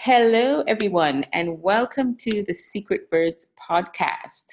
[0.00, 4.46] Hello, everyone, and welcome to the Secret Birds podcast.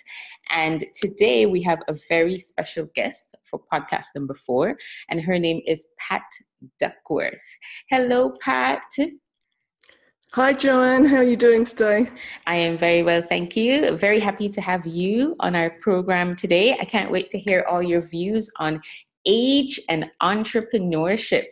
[0.50, 4.76] And today we have a very special guest for podcast number four,
[5.08, 6.24] and her name is Pat
[6.80, 7.46] Duckworth.
[7.92, 8.82] Hello, Pat.
[10.34, 11.06] Hi, Joanne.
[11.06, 12.10] How are you doing today?
[12.48, 13.96] I am very well, thank you.
[13.98, 16.74] Very happy to have you on our program today.
[16.74, 18.82] I can't wait to hear all your views on
[19.26, 21.46] age and entrepreneurship.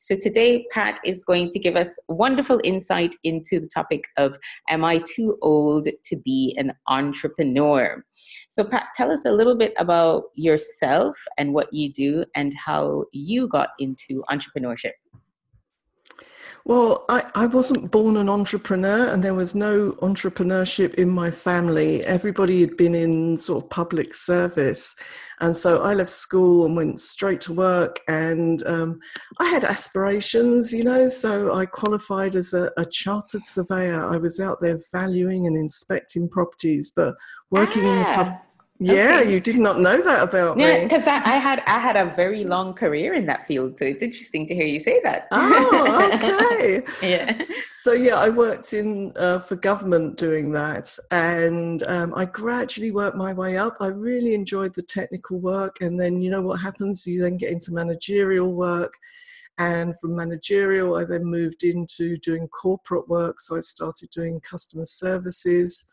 [0.00, 4.38] So today, Pat is going to give us wonderful insight into the topic of
[4.68, 8.04] Am I too old to be an entrepreneur?
[8.48, 13.04] So, Pat, tell us a little bit about yourself and what you do and how
[13.12, 14.92] you got into entrepreneurship.
[16.68, 22.04] Well, I, I wasn't born an entrepreneur, and there was no entrepreneurship in my family.
[22.04, 24.96] Everybody had been in sort of public service.
[25.38, 28.00] And so I left school and went straight to work.
[28.08, 28.98] And um,
[29.38, 34.04] I had aspirations, you know, so I qualified as a, a, chartered surveyor.
[34.04, 37.14] I was out there valuing and inspecting properties, but
[37.48, 37.90] working ah.
[37.92, 38.45] in the pub- ah.
[38.78, 39.32] Yeah, okay.
[39.32, 40.82] you did not know that about yeah, me.
[40.84, 44.46] because I had I had a very long career in that field, so it's interesting
[44.48, 45.28] to hear you say that.
[45.30, 46.82] Oh, okay.
[47.02, 47.40] yeah.
[47.80, 53.16] So yeah, I worked in uh, for government doing that, and um, I gradually worked
[53.16, 53.76] my way up.
[53.80, 57.06] I really enjoyed the technical work, and then you know what happens?
[57.06, 58.92] You then get into managerial work,
[59.56, 63.40] and from managerial, I then moved into doing corporate work.
[63.40, 65.86] So I started doing customer services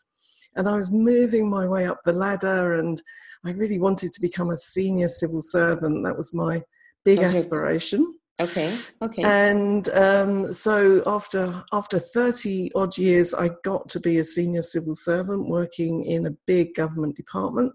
[0.56, 3.02] and I was moving my way up the ladder, and
[3.44, 6.04] I really wanted to become a senior civil servant.
[6.04, 6.62] That was my
[7.04, 7.36] big okay.
[7.36, 8.14] aspiration.
[8.40, 8.76] Okay.
[9.00, 9.22] Okay.
[9.22, 14.94] And um, so after after thirty odd years, I got to be a senior civil
[14.94, 17.72] servant working in a big government department.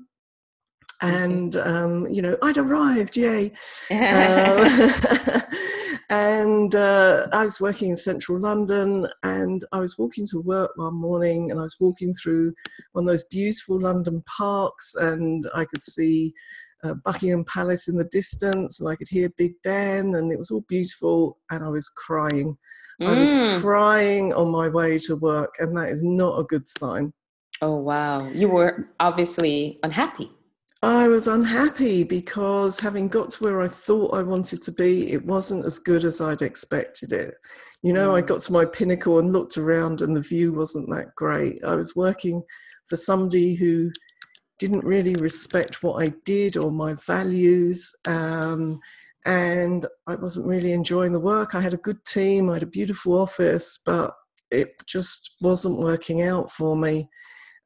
[1.02, 3.54] And um, you know, I'd arrived, yay!
[3.92, 5.42] uh,
[6.10, 10.96] and uh, I was working in central London, and I was walking to work one
[10.96, 12.54] morning, and I was walking through
[12.94, 16.34] one of those beautiful London parks, and I could see
[16.84, 20.50] uh, Buckingham Palace in the distance, and I could hear Big Ben, and it was
[20.50, 22.58] all beautiful, and I was crying.
[23.00, 23.08] Mm.
[23.08, 23.62] I was mm.
[23.62, 27.14] crying on my way to work, and that is not a good sign.
[27.62, 28.28] Oh wow!
[28.30, 30.32] You were obviously unhappy.
[30.82, 35.26] I was unhappy because having got to where I thought I wanted to be, it
[35.26, 37.34] wasn't as good as I'd expected it.
[37.84, 38.18] You know, mm.
[38.18, 41.64] I got to my pinnacle and looked around, and the view wasn't that great.
[41.66, 42.44] I was working
[42.88, 43.92] for somebody who
[44.58, 47.94] didn't really respect what I did or my values.
[48.08, 48.80] Um,
[49.26, 51.56] and I wasn't really enjoying the work.
[51.56, 54.14] I had a good team, I had a beautiful office, but
[54.50, 57.10] it just wasn't working out for me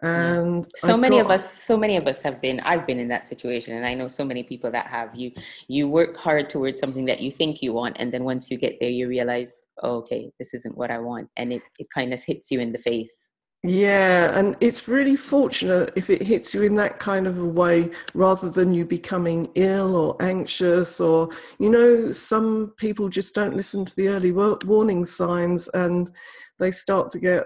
[0.04, 2.86] and um, so I many got, of us so many of us have been i've
[2.86, 5.16] been in that situation and i know so many people that have.
[5.16, 5.32] You
[5.68, 8.80] you work hard towards something that you think you want and then once you get
[8.82, 12.22] there you realize oh, okay this isn't what i want and it, it kind of
[12.22, 13.30] hits you in the face.
[13.66, 17.92] Yeah and it's really fortunate if it hits you in that kind of a way
[18.14, 23.86] rather than you becoming ill or anxious or you know some people just don't listen
[23.86, 26.12] to the early warning signs and
[26.60, 27.46] they start to get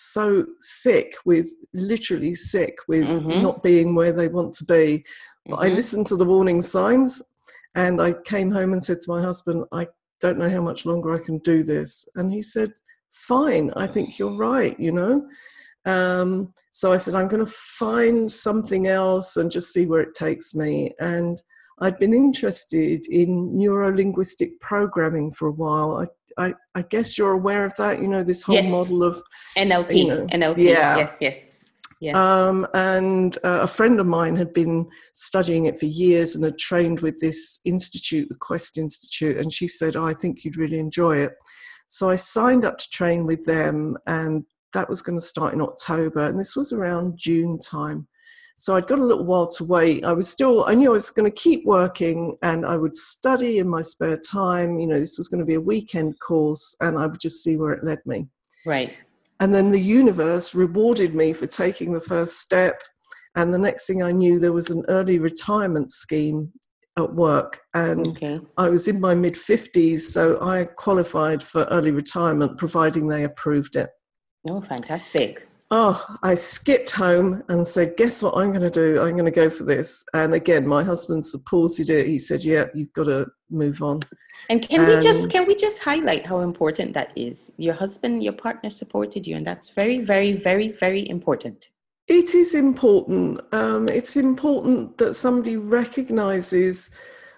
[0.00, 3.42] so sick with literally sick with mm-hmm.
[3.42, 5.04] not being where they want to be.
[5.46, 5.64] But mm-hmm.
[5.64, 7.22] I listened to the warning signs
[7.74, 9.88] and I came home and said to my husband, I
[10.20, 12.08] don't know how much longer I can do this.
[12.14, 12.72] And he said,
[13.10, 15.28] Fine, I think you're right, you know.
[15.84, 20.14] Um, so I said, I'm going to find something else and just see where it
[20.14, 20.92] takes me.
[21.00, 21.42] And
[21.80, 25.98] I'd been interested in neuro linguistic programming for a while.
[25.98, 26.06] I
[26.38, 28.00] I, I guess you're aware of that.
[28.00, 28.70] You know this whole yes.
[28.70, 29.22] model of
[29.56, 29.96] NLP.
[29.96, 30.58] You know, NLP.
[30.58, 30.96] Yeah.
[30.96, 31.18] Yes.
[31.20, 31.50] Yes.
[32.00, 32.16] Yes.
[32.16, 36.56] Um, and uh, a friend of mine had been studying it for years and had
[36.56, 40.78] trained with this institute, the Quest Institute, and she said, oh, "I think you'd really
[40.78, 41.32] enjoy it."
[41.88, 45.60] So I signed up to train with them, and that was going to start in
[45.60, 48.08] October, and this was around June time.
[48.60, 50.04] So I'd got a little while to wait.
[50.04, 53.56] I was still, I knew I was going to keep working and I would study
[53.56, 54.78] in my spare time.
[54.78, 57.56] You know, this was going to be a weekend course and I would just see
[57.56, 58.28] where it led me.
[58.66, 58.98] Right.
[59.40, 62.82] And then the universe rewarded me for taking the first step.
[63.34, 66.52] And the next thing I knew, there was an early retirement scheme
[66.98, 67.62] at work.
[67.72, 68.40] And okay.
[68.58, 73.76] I was in my mid 50s, so I qualified for early retirement, providing they approved
[73.76, 73.88] it.
[74.46, 75.46] Oh, fantastic.
[75.72, 79.00] Oh, I skipped home and said, Guess what I'm going to do?
[79.00, 80.04] I'm going to go for this.
[80.14, 82.08] And again, my husband supported it.
[82.08, 84.00] He said, Yeah, you've got to move on.
[84.48, 87.52] And can and we just can we just highlight how important that is?
[87.56, 91.68] Your husband, your partner supported you, and that's very, very, very, very important.
[92.08, 93.40] It is important.
[93.52, 96.90] Um, it's important that somebody recognizes,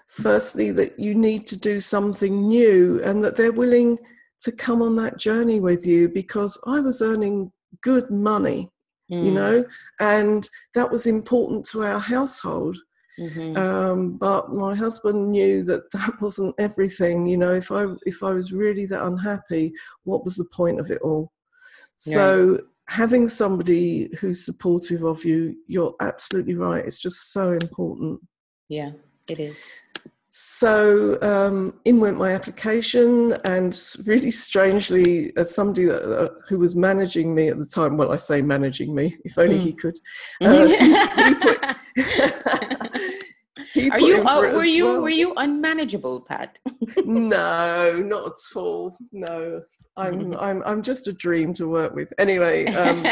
[0.07, 3.99] firstly, that you need to do something new and that they're willing
[4.39, 8.69] to come on that journey with you because I was earning good money,
[9.11, 9.25] mm.
[9.25, 9.65] you know,
[9.99, 12.77] and that was important to our household.
[13.19, 13.55] Mm-hmm.
[13.55, 17.25] Um, but my husband knew that that wasn't everything.
[17.25, 19.73] You know, if I if I was really that unhappy,
[20.03, 21.31] what was the point of it all?
[21.95, 22.59] So
[22.89, 26.85] having somebody who's supportive of you, you're absolutely right.
[26.85, 28.19] It's just so important.
[28.67, 28.91] Yeah,
[29.29, 29.57] it is.
[30.35, 36.75] So um, in went my application, and really strangely, as somebody that, uh, who was
[36.75, 39.61] managing me at the time, well, I say managing me, if only mm.
[39.61, 39.95] he could,
[40.41, 41.75] uh, he, put,
[43.73, 44.23] he Are you?
[44.23, 44.85] Uh, were you?
[44.85, 45.01] Well.
[45.01, 46.59] Were you unmanageable, Pat?
[47.05, 48.95] no, not at all.
[49.11, 49.61] No,
[49.97, 50.13] I'm.
[50.13, 50.39] Mm-hmm.
[50.39, 50.63] I'm.
[50.63, 52.13] I'm just a dream to work with.
[52.19, 53.03] Anyway, um,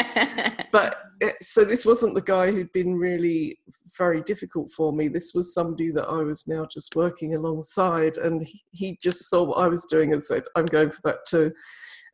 [0.72, 0.98] but
[1.42, 3.60] so this wasn't the guy who'd been really
[3.98, 5.08] very difficult for me.
[5.08, 9.44] This was somebody that I was now just working alongside, and he, he just saw
[9.44, 11.52] what I was doing and said, "I'm going for that too."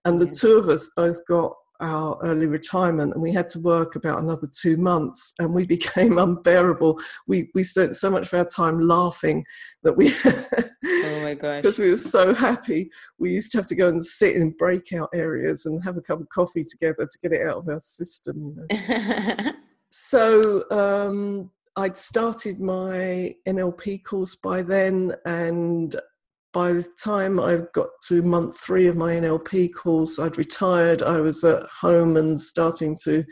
[0.05, 3.95] And the two of us both got our early retirement and we had to work
[3.95, 6.99] about another two months and we became unbearable.
[7.27, 9.45] We we spent so much of our time laughing
[9.83, 12.89] that we oh my god because we were so happy.
[13.17, 16.21] We used to have to go and sit in breakout areas and have a cup
[16.21, 19.51] of coffee together to get it out of our system you know.
[19.89, 25.95] So um I'd started my NLP course by then, and
[26.53, 31.03] by the time I got to month three of my NLP course, I'd retired.
[31.03, 33.23] I was at home and starting to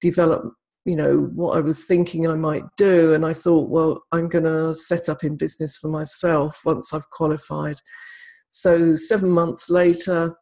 [0.00, 0.52] develop,
[0.84, 3.14] you know, what I was thinking I might do.
[3.14, 7.08] And I thought, well, I'm going to set up in business for myself once I've
[7.10, 7.76] qualified.
[8.50, 10.36] So seven months later,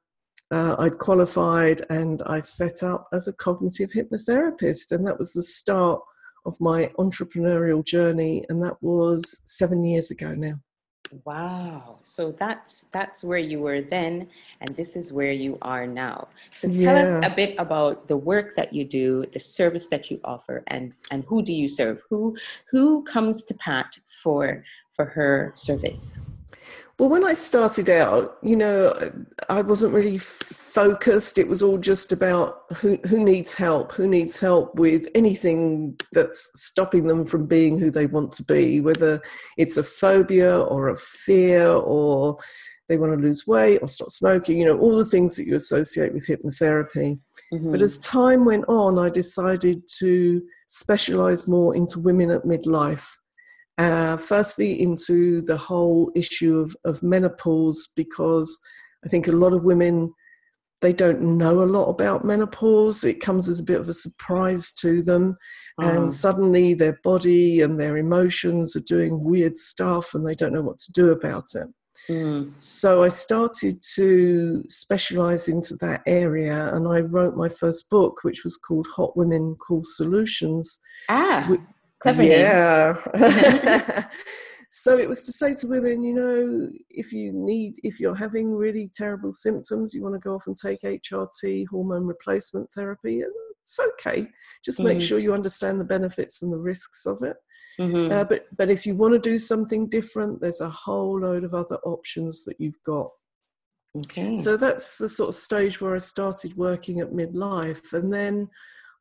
[0.51, 4.93] uh, I'd qualified and I set up as a cognitive hypnotherapist.
[4.93, 6.01] And that was the start
[6.47, 8.45] of my entrepreneurial journey.
[8.49, 10.61] And that was seven years ago now.
[11.25, 11.99] Wow.
[12.03, 14.29] So that's that's where you were then
[14.61, 16.29] and this is where you are now.
[16.51, 17.03] So tell yeah.
[17.03, 20.97] us a bit about the work that you do, the service that you offer and
[21.11, 22.01] and who do you serve?
[22.11, 22.37] Who
[22.71, 26.19] who comes to Pat for for her service?
[26.99, 29.13] Well, when I started out, you know,
[29.49, 31.39] I wasn't really focused.
[31.39, 36.51] It was all just about who, who needs help, who needs help with anything that's
[36.55, 39.21] stopping them from being who they want to be, whether
[39.57, 42.39] it's a phobia or a fear or
[42.89, 45.57] they want to lose weight or stop smoking, you know, all the things that you
[45.57, 47.19] associate with hypnotherapy.
[47.53, 47.73] Mm-hmm.
[47.73, 53.07] But as time went on, I decided to specialize more into women at midlife
[53.79, 58.61] uh, firstly, into the whole issue of, of menopause, because
[59.05, 60.13] I think a lot of women
[60.85, 63.05] they don't know a lot about menopause.
[63.05, 65.37] It comes as a bit of a surprise to them,
[65.79, 66.09] and uh-huh.
[66.11, 70.79] suddenly their body and their emotions are doing weird stuff, and they don't know what
[70.79, 71.69] to do about it.
[72.09, 72.55] Mm.
[72.55, 78.45] So I started to specialize into that area, and I wrote my first book, which
[78.45, 80.81] was called Hot Women Cool Solutions.
[81.09, 81.51] Ah.
[82.05, 84.07] Clever yeah.
[84.71, 88.53] so it was to say to women, you know, if you need, if you're having
[88.53, 93.33] really terrible symptoms, you want to go off and take HRT, hormone replacement therapy, and
[93.63, 94.29] it's okay.
[94.63, 95.07] Just make mm-hmm.
[95.07, 97.37] sure you understand the benefits and the risks of it.
[97.79, 98.13] Mm-hmm.
[98.13, 101.55] Uh, but but if you want to do something different, there's a whole load of
[101.55, 103.09] other options that you've got.
[103.97, 104.37] Okay.
[104.37, 108.51] So that's the sort of stage where I started working at midlife, and then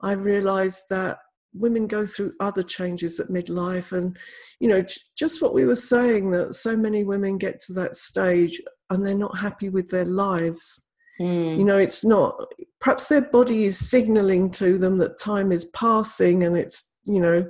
[0.02, 1.18] I realised that
[1.54, 4.18] women go through other changes at midlife and
[4.60, 4.84] you know
[5.16, 9.14] just what we were saying that so many women get to that stage and they're
[9.14, 10.86] not happy with their lives.
[11.20, 11.60] Mm.
[11.60, 12.36] you know it's not
[12.82, 17.48] perhaps their body is signaling to them that time is passing and it's you know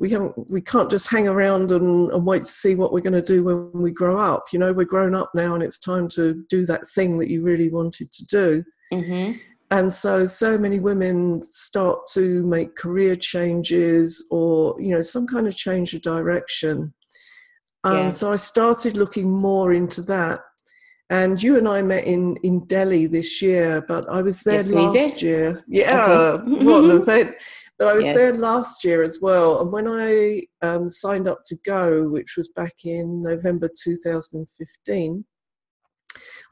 [0.00, 3.12] we haven't we can't just hang around and, and wait to see what we're going
[3.12, 4.46] to do when we grow up.
[4.52, 7.42] You know we're grown up now and it's time to do that thing that you
[7.42, 8.64] really wanted to do.
[8.92, 9.38] Mm-hmm
[9.70, 15.46] and so so many women start to make career changes or you know some kind
[15.46, 16.92] of change of direction
[17.84, 18.08] um, yeah.
[18.08, 20.40] so i started looking more into that
[21.10, 24.70] and you and i met in in delhi this year but i was there yes,
[24.70, 26.64] last year yeah okay.
[26.64, 27.34] what an event
[27.78, 28.14] but i was yes.
[28.14, 32.48] there last year as well and when i um, signed up to go which was
[32.48, 35.24] back in november 2015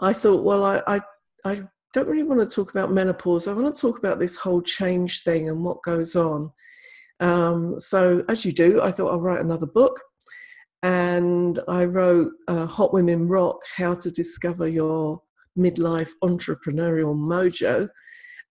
[0.01, 1.01] i thought well i i,
[1.45, 1.63] I
[1.95, 3.47] don't really want to talk about menopause.
[3.47, 6.51] I want to talk about this whole change thing and what goes on.
[7.21, 10.01] Um, so, as you do, I thought I'll write another book.
[10.83, 15.23] And I wrote uh, Hot Women Rock How to Discover Your
[15.57, 17.89] Midlife Entrepreneurial Mojo.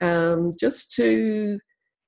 [0.01, 1.59] Um, just to,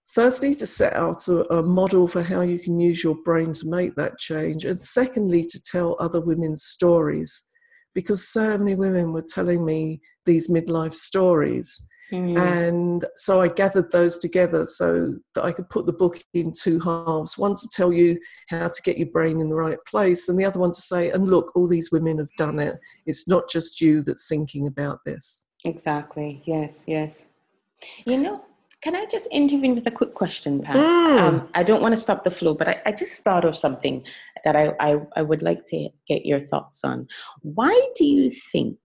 [0.08, 3.68] firstly, to set out a, a model for how you can use your brain to
[3.68, 4.63] make that change.
[4.63, 7.44] And secondly, to tell other women's stories.
[7.94, 11.86] Because so many women were telling me these midlife stories.
[12.12, 12.39] Mm.
[12.39, 16.79] And so I gathered those together so that I could put the book in two
[16.79, 20.38] halves one to tell you how to get your brain in the right place, and
[20.38, 22.77] the other one to say, and look, all these women have done it.
[23.08, 25.48] It's not just you that's thinking about this.
[25.65, 26.44] Exactly.
[26.46, 27.25] Yes, yes.
[28.05, 28.46] You know,
[28.82, 30.77] can I just intervene with a quick question, Pam?
[30.77, 31.20] Mm.
[31.20, 34.03] Um, I don't want to stop the flow, but I, I just thought of something
[34.44, 37.08] that I, I, I would like to get your thoughts on.
[37.41, 38.77] Why do you think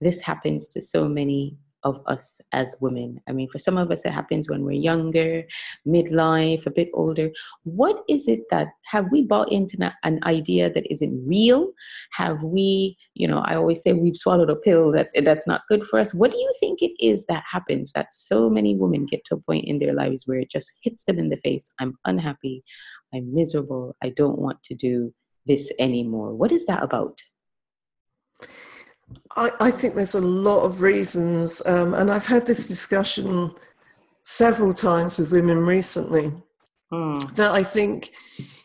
[0.00, 3.20] this happens to so many of us as women.
[3.28, 5.44] I mean, for some of us, it happens when we're younger,
[5.86, 7.30] midlife, a bit older.
[7.64, 11.72] What is it that have we bought into an idea that isn't real?
[12.12, 15.86] Have we, you know, I always say we've swallowed a pill that that's not good
[15.86, 16.12] for us.
[16.12, 19.40] What do you think it is that happens that so many women get to a
[19.40, 21.70] point in their lives where it just hits them in the face?
[21.78, 22.64] I'm unhappy.
[23.14, 23.96] I'm miserable.
[24.02, 25.14] I don't want to do
[25.46, 26.34] this anymore.
[26.34, 27.20] What is that about?
[29.36, 33.54] I, I think there's a lot of reasons, um, and I've had this discussion
[34.22, 36.32] several times with women recently.
[36.92, 37.34] Mm.
[37.36, 38.10] That I think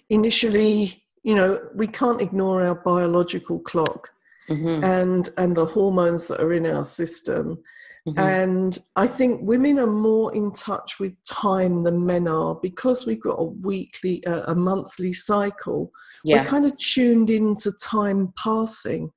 [0.10, 4.10] initially, you know, we can't ignore our biological clock
[4.50, 4.84] mm-hmm.
[4.84, 7.60] and and the hormones that are in our system.
[8.08, 8.20] Mm-hmm.
[8.20, 13.22] And I think women are more in touch with time than men are because we've
[13.22, 15.90] got a weekly, uh, a monthly cycle.
[16.24, 16.40] Yeah.
[16.40, 19.10] We're kind of tuned into time passing.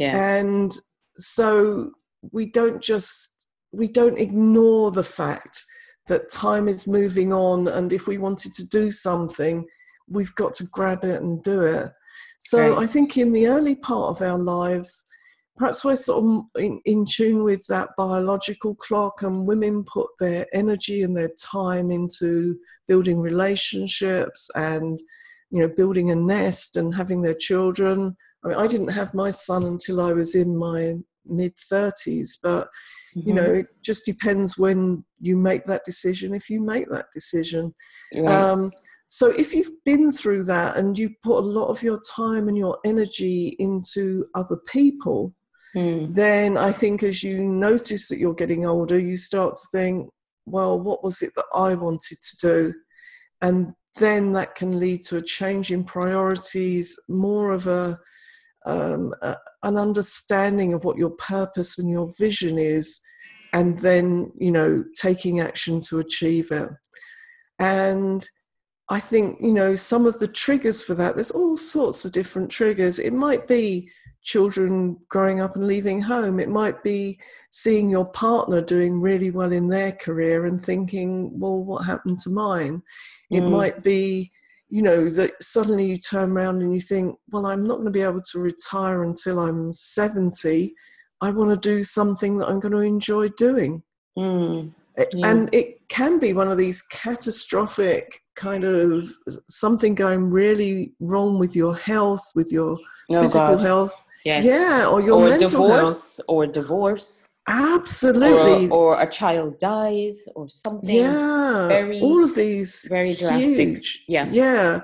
[0.00, 0.34] Yeah.
[0.34, 0.76] And
[1.18, 1.92] so
[2.32, 5.64] we don't just we don't ignore the fact
[6.08, 9.64] that time is moving on and if we wanted to do something
[10.08, 11.90] we've got to grab it and do it
[12.38, 12.82] so right.
[12.82, 15.06] i think in the early part of our lives
[15.56, 20.46] perhaps we're sort of in, in, tune with that biological clock and women put their
[20.54, 22.56] energy and their time into
[22.88, 25.00] building relationships and
[25.50, 29.30] you know building a nest and having their children I mean, I didn't have my
[29.30, 32.68] son until I was in my mid 30s, but
[33.16, 33.28] mm-hmm.
[33.28, 37.74] you know, it just depends when you make that decision, if you make that decision.
[38.26, 38.72] Um,
[39.06, 42.56] so if you've been through that and you put a lot of your time and
[42.56, 45.34] your energy into other people,
[45.74, 46.14] mm.
[46.14, 50.08] then I think as you notice that you're getting older, you start to think,
[50.46, 52.74] well, what was it that I wanted to do?
[53.42, 57.98] And then that can lead to a change in priorities, more of a
[58.66, 63.00] um, uh, an understanding of what your purpose and your vision is,
[63.52, 66.68] and then you know taking action to achieve it.
[67.58, 68.28] And
[68.88, 71.14] I think you know some of the triggers for that.
[71.14, 72.98] There's all sorts of different triggers.
[72.98, 73.90] It might be
[74.22, 76.40] children growing up and leaving home.
[76.40, 77.18] It might be
[77.50, 82.30] seeing your partner doing really well in their career and thinking, well, what happened to
[82.30, 82.82] mine?
[83.30, 83.50] It mm.
[83.50, 84.30] might be
[84.70, 87.90] you know, that suddenly you turn around and you think, well, I'm not going to
[87.90, 90.74] be able to retire until I'm 70.
[91.20, 93.82] I want to do something that I'm going to enjoy doing.
[94.16, 95.26] Mm, yeah.
[95.26, 99.08] And it can be one of these catastrophic kind of
[99.48, 102.78] something going really wrong with your health, with your
[103.10, 103.62] oh, physical God.
[103.62, 104.04] health.
[104.24, 104.44] Yes.
[104.46, 106.20] Yeah, or your or mental divorce, health.
[106.28, 107.28] Or divorce.
[107.50, 108.68] Absolutely.
[108.68, 110.94] Or, or, a child dies or something.
[110.94, 111.68] Yeah.
[111.68, 113.40] Very, all of these very drastic.
[113.40, 114.04] Huge.
[114.06, 114.28] Yeah.
[114.30, 114.80] Yeah.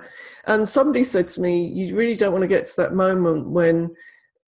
[0.46, 3.94] And somebody said to me, you really don't want to get to that moment when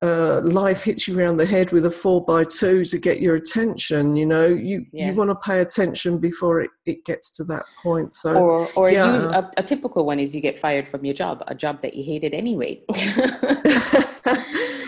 [0.04, 3.36] uh, life hits you around the head with a four by two to get your
[3.36, 4.16] attention.
[4.16, 5.08] You know, you yeah.
[5.08, 8.14] you want to pay attention before it, it gets to that point.
[8.14, 9.24] So, or or yeah.
[9.24, 11.96] you, a, a typical one is you get fired from your job, a job that
[11.96, 12.82] you hated anyway.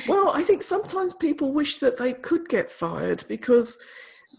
[0.07, 3.79] well, I think sometimes people wish that they could get fired because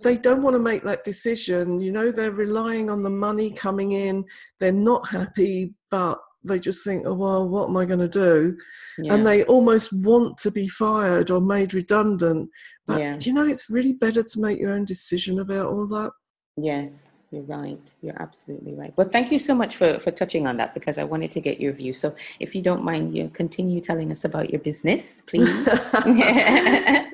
[0.05, 1.81] they don't want to make that decision.
[1.81, 4.25] You know, they're relying on the money coming in.
[4.61, 8.57] They're not happy, but they just think, oh, well, what am I going to do?
[8.99, 9.15] Yeah.
[9.15, 12.51] And they almost want to be fired or made redundant.
[12.87, 13.19] But, yeah.
[13.21, 16.13] you know, it's really better to make your own decision about all that.
[16.57, 17.93] Yes, you're right.
[18.03, 18.93] You're absolutely right.
[18.97, 21.61] Well, thank you so much for, for touching on that because I wanted to get
[21.61, 21.93] your view.
[21.93, 25.69] So if you don't mind, you continue telling us about your business, please.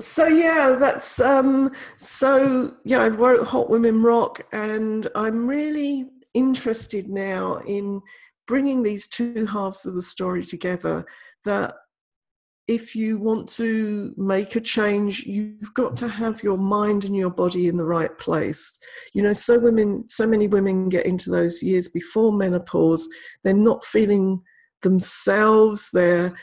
[0.00, 7.08] so yeah that's um so yeah i wrote hot women rock and i'm really interested
[7.08, 8.02] now in
[8.46, 11.04] bringing these two halves of the story together
[11.44, 11.74] that
[12.66, 17.30] if you want to make a change you've got to have your mind and your
[17.30, 18.78] body in the right place.
[19.12, 23.06] You know so women so many women get into those years before menopause
[23.42, 24.40] they're not feeling
[24.82, 26.34] themselves they're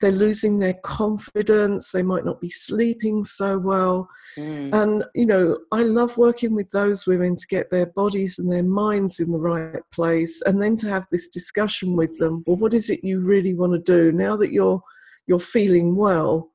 [0.00, 1.90] they're losing their confidence.
[1.90, 4.08] They might not be sleeping so well.
[4.38, 4.72] Mm.
[4.72, 8.62] and you know i love working with those women to get their bodies and their
[8.62, 12.44] minds in the right place and then to have this discussion with them.
[12.46, 14.82] Well what is it you really want to do now that you're
[15.26, 16.50] you're feeling well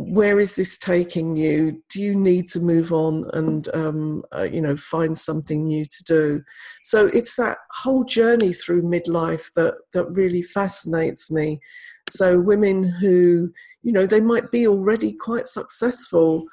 [0.00, 1.82] where is this taking you?
[1.90, 6.04] Do you need to move on and um, uh, you know find something new to
[6.04, 6.42] do?
[6.82, 11.60] So it's that whole journey through midlife that that really fascinates me.
[12.08, 13.52] So women who
[13.82, 16.44] you know they might be already quite successful,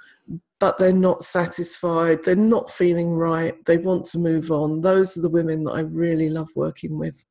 [0.59, 2.23] but they're not satisfied.
[2.23, 3.53] They're not feeling right.
[3.65, 4.81] They want to move on.
[4.81, 7.25] Those are the women that I really love working with.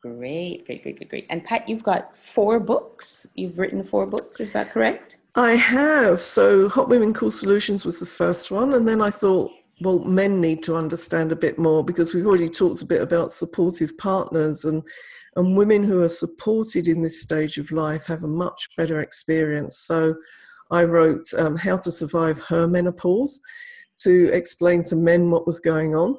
[0.00, 1.26] Great, great, great, great, great.
[1.30, 3.26] And Pat, you've got four books.
[3.34, 5.18] You've written four books, is that correct?
[5.34, 6.20] I have.
[6.20, 8.74] So, Hot Women Cool Solutions was the first one.
[8.74, 9.50] And then I thought,
[9.80, 13.32] well, men need to understand a bit more because we've already talked a bit about
[13.32, 14.82] supportive partners and
[15.36, 19.78] and women who are supported in this stage of life have a much better experience.
[19.78, 20.14] So
[20.70, 23.40] I wrote um, How to Survive Her Menopause
[23.96, 26.18] to explain to men what was going on.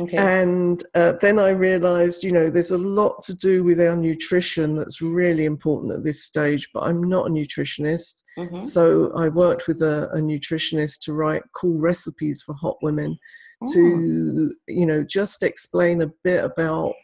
[0.00, 0.16] Okay.
[0.16, 4.76] And uh, then I realized, you know, there's a lot to do with our nutrition
[4.76, 8.22] that's really important at this stage, but I'm not a nutritionist.
[8.38, 8.60] Mm-hmm.
[8.60, 13.18] So I worked with a, a, nutritionist to write cool recipes for hot women
[13.60, 13.72] oh.
[13.72, 16.94] to, you know, just explain a bit about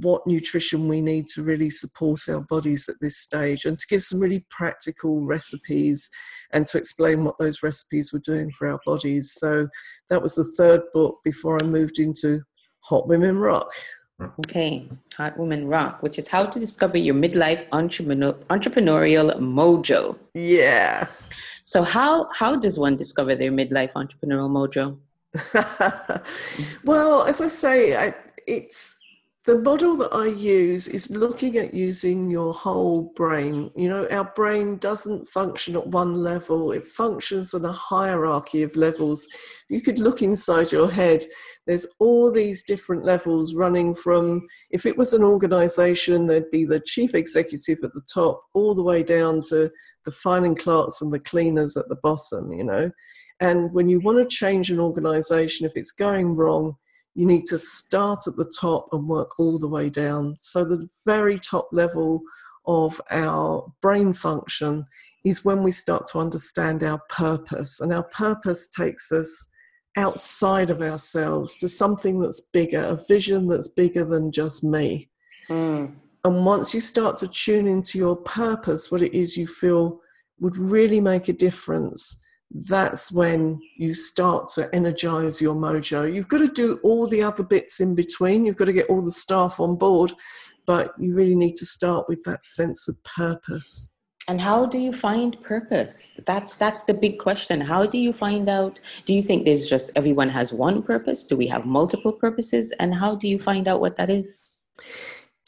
[0.00, 4.02] what nutrition we need to really support our bodies at this stage and to give
[4.02, 6.08] some really practical recipes
[6.52, 9.32] and to explain what those recipes were doing for our bodies.
[9.32, 9.68] So
[10.08, 12.42] that was the third book before I moved into
[12.80, 13.70] Hot Women Rock.
[14.40, 20.18] Okay, Hot Women Rock, which is how to discover your midlife entrepreneur, entrepreneurial mojo.
[20.34, 21.06] Yeah.
[21.62, 24.98] So how how does one discover their midlife entrepreneurial mojo?
[26.84, 28.14] well, as I say, I,
[28.46, 28.99] it's
[29.46, 33.70] the model that I use is looking at using your whole brain.
[33.74, 38.76] You know, our brain doesn't function at one level, it functions on a hierarchy of
[38.76, 39.26] levels.
[39.70, 41.24] You could look inside your head,
[41.66, 46.80] there's all these different levels running from, if it was an organization, there'd be the
[46.80, 49.70] chief executive at the top, all the way down to
[50.04, 52.90] the filing clerks and the cleaners at the bottom, you know.
[53.40, 56.76] And when you want to change an organization, if it's going wrong,
[57.20, 60.36] you need to start at the top and work all the way down.
[60.38, 62.22] So, the very top level
[62.64, 64.86] of our brain function
[65.22, 67.80] is when we start to understand our purpose.
[67.80, 69.44] And our purpose takes us
[69.98, 75.10] outside of ourselves to something that's bigger, a vision that's bigger than just me.
[75.50, 75.92] Mm.
[76.24, 80.00] And once you start to tune into your purpose, what it is you feel
[80.38, 82.18] would really make a difference,
[82.50, 86.12] that's when you start to energize your mojo.
[86.12, 88.44] You've got to do all the other bits in between.
[88.44, 90.12] You've got to get all the staff on board,
[90.66, 93.88] but you really need to start with that sense of purpose.
[94.28, 96.18] And how do you find purpose?
[96.26, 97.60] That's that's the big question.
[97.60, 98.78] How do you find out?
[99.04, 101.24] Do you think there's just everyone has one purpose?
[101.24, 102.72] Do we have multiple purposes?
[102.78, 104.40] And how do you find out what that is?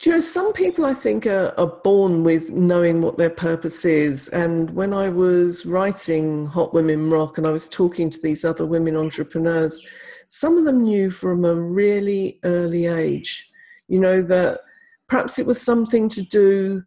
[0.03, 3.85] Do you know, some people I think are, are, born with knowing what their purpose
[3.85, 4.27] is.
[4.27, 8.65] And when I was writing Hot Women Rock and I was talking to these other
[8.65, 9.81] women entrepreneurs,
[10.27, 13.49] some of them knew from a really early age,
[13.87, 14.59] you know, that
[15.07, 16.83] perhaps it was something to do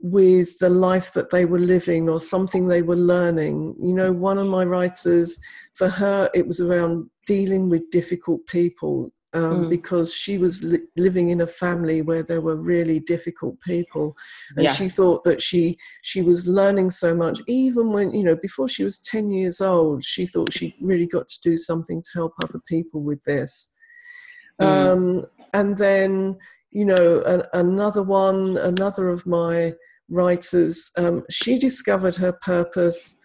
[0.00, 3.76] with the life that they were living or something they were learning.
[3.80, 5.38] You know, one of my writers,
[5.74, 9.70] for her, it was around dealing with difficult people um, mm.
[9.70, 14.16] because she was li- living in a family where there were really difficult people,
[14.56, 14.72] and yeah.
[14.72, 17.40] she thought that she she was learning so much.
[17.46, 21.28] Even when you know, before she was ten years old, she thought she really got
[21.28, 23.70] to do something to help other people with this.
[24.60, 24.66] Mm.
[24.66, 26.38] Um, and then
[26.70, 29.74] you know, an, another one, another of my
[30.08, 33.16] writers, um, she discovered her purpose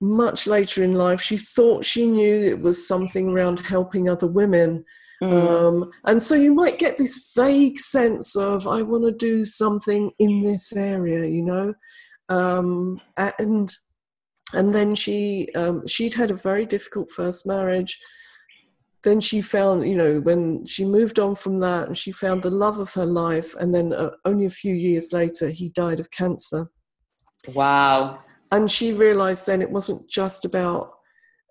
[0.00, 1.20] much later in life.
[1.20, 4.84] She thought she knew it was something around helping other women.
[5.22, 5.32] Mm.
[5.32, 10.10] Um, and so you might get this vague sense of, I want to do something
[10.18, 11.74] in this area, you know?
[12.28, 13.74] Um, and
[14.52, 17.98] and then she um, she'd had a very difficult first marriage.
[19.02, 22.50] Then she found, you know, when she moved on from that, and she found the
[22.50, 23.54] love of her life.
[23.56, 26.68] And then uh, only a few years later, he died of cancer.
[27.54, 28.20] Wow!
[28.50, 30.95] And she realized then it wasn't just about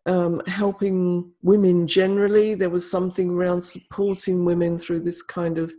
[0.05, 2.53] um, helping women generally.
[2.55, 5.73] There was something around supporting women through this kind of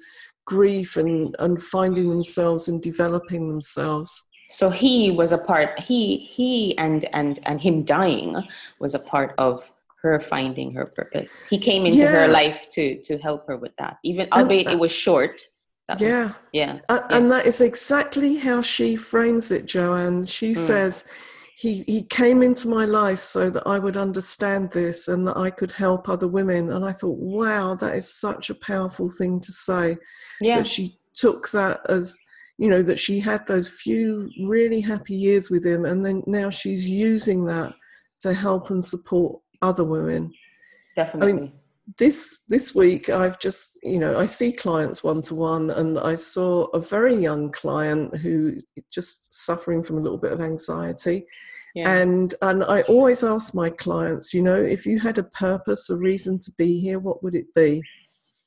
[0.44, 4.24] grief and, and finding themselves and developing themselves.
[4.48, 5.78] So he was a part.
[5.80, 8.36] He he and and and him dying
[8.78, 9.68] was a part of
[10.02, 11.44] her finding her purpose.
[11.46, 12.12] He came into yeah.
[12.12, 15.42] her life to to help her with that, even albeit it was short.
[15.98, 17.06] yeah, was, yeah, and, yeah.
[17.10, 20.26] and that is exactly how she frames it, Joanne.
[20.26, 20.56] She mm.
[20.56, 21.04] says
[21.58, 25.48] he he came into my life so that I would understand this and that I
[25.48, 26.70] could help other women.
[26.70, 29.96] And I thought, wow, that is such a powerful thing to say.
[30.42, 30.58] Yeah.
[30.58, 32.18] That she took that as
[32.58, 36.50] you know, that she had those few really happy years with him, and then now
[36.50, 37.72] she's using that
[38.20, 40.32] to help and support other women.
[40.94, 41.32] Definitely.
[41.32, 41.52] I mean,
[41.98, 46.16] this this week I've just you know I see clients one to one and I
[46.16, 48.58] saw a very young client who
[48.90, 51.26] just suffering from a little bit of anxiety
[51.76, 51.92] yeah.
[51.92, 55.96] and and I always ask my clients you know if you had a purpose a
[55.96, 57.82] reason to be here what would it be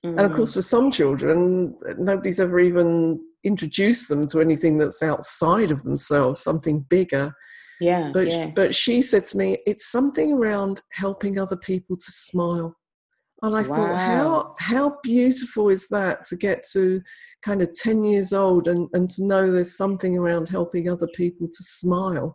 [0.06, 0.10] mm.
[0.10, 0.56] and of course mm.
[0.56, 6.82] for some children nobody's ever even introduced them to anything that's outside of themselves something
[6.90, 7.34] bigger
[7.80, 8.48] yeah but yeah.
[8.48, 12.76] but she said to me it's something around helping other people to smile
[13.42, 13.76] and I wow.
[13.76, 17.02] thought, how how beautiful is that to get to
[17.42, 21.48] kind of 10 years old and, and to know there's something around helping other people
[21.48, 22.34] to smile.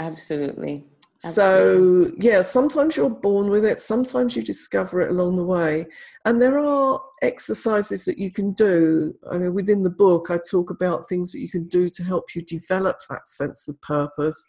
[0.00, 0.84] Absolutely.
[1.24, 2.10] Absolutely.
[2.10, 5.86] So, yeah, sometimes you're born with it, sometimes you discover it along the way.
[6.24, 9.14] And there are exercises that you can do.
[9.30, 12.34] I mean, within the book, I talk about things that you can do to help
[12.34, 14.44] you develop that sense of purpose.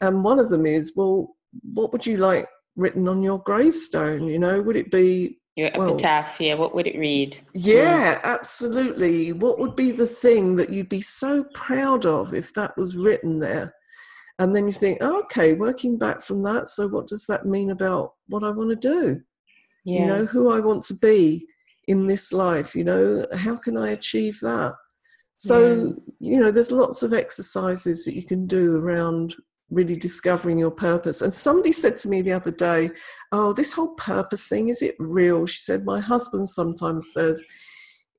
[0.00, 1.36] And one of them is, well,
[1.72, 4.26] what would you like written on your gravestone?
[4.26, 6.54] You know, would it be your epitaph, well, yeah.
[6.54, 7.38] What would it read?
[7.54, 8.26] Yeah, hmm.
[8.26, 9.32] absolutely.
[9.32, 13.40] What would be the thing that you'd be so proud of if that was written
[13.40, 13.74] there?
[14.38, 17.70] And then you think, oh, okay, working back from that, so what does that mean
[17.70, 19.22] about what I want to do?
[19.84, 20.00] Yeah.
[20.00, 21.46] You know, who I want to be
[21.88, 24.74] in this life, you know, how can I achieve that?
[25.32, 26.32] So, yeah.
[26.32, 29.36] you know, there's lots of exercises that you can do around
[29.70, 31.22] really discovering your purpose.
[31.22, 32.90] And somebody said to me the other day,
[33.32, 35.46] Oh, this whole purpose thing, is it real?
[35.46, 37.42] She said, My husband sometimes says,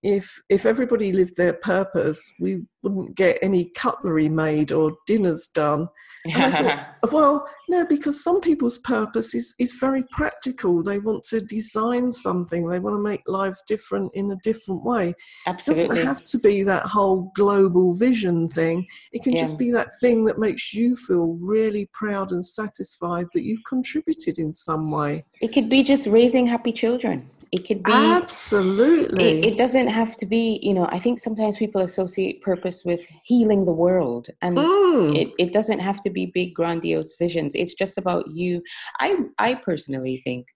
[0.04, 5.90] if if everybody lived their purpose, we wouldn't get any cutlery made or dinners done.
[6.30, 10.84] thought, well, no, because some people's purpose is, is very practical.
[10.84, 12.68] They want to design something.
[12.68, 15.16] They want to make lives different in a different way.
[15.46, 15.86] Absolutely.
[15.86, 18.86] It doesn't have to be that whole global vision thing.
[19.12, 19.40] It can yeah.
[19.40, 24.40] just be that thing that makes you feel really proud and satisfied that you've contributed
[24.40, 25.26] in some way.
[25.42, 27.30] It could be just raising happy children.
[27.52, 29.40] It could be absolutely.
[29.40, 30.88] It, it, doesn't have to be, you know.
[30.92, 35.16] I think sometimes people associate purpose with healing the world, and mm.
[35.16, 37.56] it, it doesn't have to be big, grandiose visions.
[37.56, 38.62] It's just about you.
[39.00, 40.48] I I personally think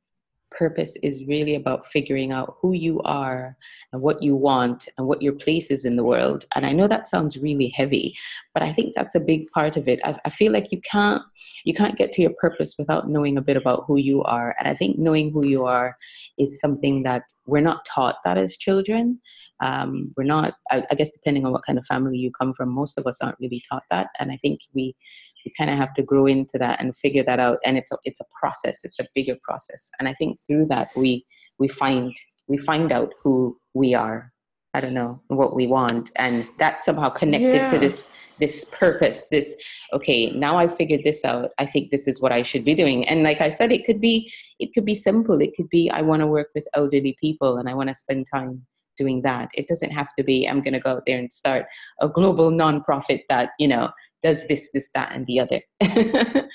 [0.52, 3.58] purpose is really about figuring out who you are
[3.92, 6.46] and what you want and what your place is in the world.
[6.56, 8.16] And I know that sounds really heavy,
[8.54, 10.00] but I think that's a big part of it.
[10.04, 11.24] I, I, feel like you can't
[11.66, 14.56] you can't get to your purpose without knowing a bit about who you are.
[14.60, 15.98] And I think knowing who you are
[16.38, 19.20] is something that we're not taught that as children.
[19.62, 20.56] Um, we're not.
[20.72, 23.22] I, I guess depending on what kind of family you come from, most of us
[23.22, 24.08] aren't really taught that.
[24.20, 24.96] And I think we
[25.46, 27.98] we kind of have to grow into that and figure that out and it's a,
[28.04, 29.90] it's a process it's a bigger process.
[30.00, 31.26] And i think through that we
[31.60, 32.14] we find
[32.48, 34.34] we find out who we are.
[34.74, 37.70] I don't know what we want and that's somehow connected yeah.
[37.70, 39.56] to this this purpose this
[39.92, 41.52] okay now i figured this out.
[41.58, 43.06] I think this is what i should be doing.
[43.08, 45.42] And like i said it could be it could be simple.
[45.42, 48.28] It could be i want to work with elderly people and i want to spend
[48.34, 48.66] time
[48.98, 49.50] doing that.
[49.56, 51.66] It doesn't have to be i'm going to go out there and start
[52.00, 53.92] a global nonprofit that you know
[54.24, 55.62] does this, this, that, and the other.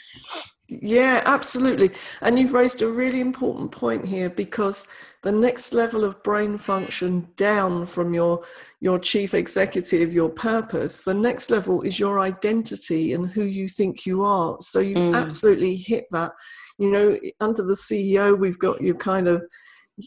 [0.68, 1.90] yeah, absolutely.
[2.20, 4.86] And you've raised a really important point here because
[5.22, 8.44] the next level of brain function down from your
[8.80, 14.06] your chief executive, your purpose, the next level is your identity and who you think
[14.06, 14.56] you are.
[14.60, 15.16] So you mm.
[15.16, 16.32] absolutely hit that.
[16.78, 19.42] You know, under the CEO, we've got your kind of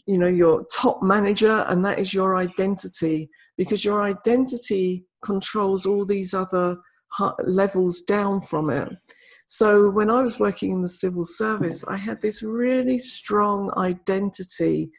[0.06, 6.06] you know your top manager and that is your identity because your identity controls all
[6.06, 6.78] these other
[7.44, 8.88] levels down from it.
[9.46, 14.90] So when I was working in the civil service, I had this really strong identity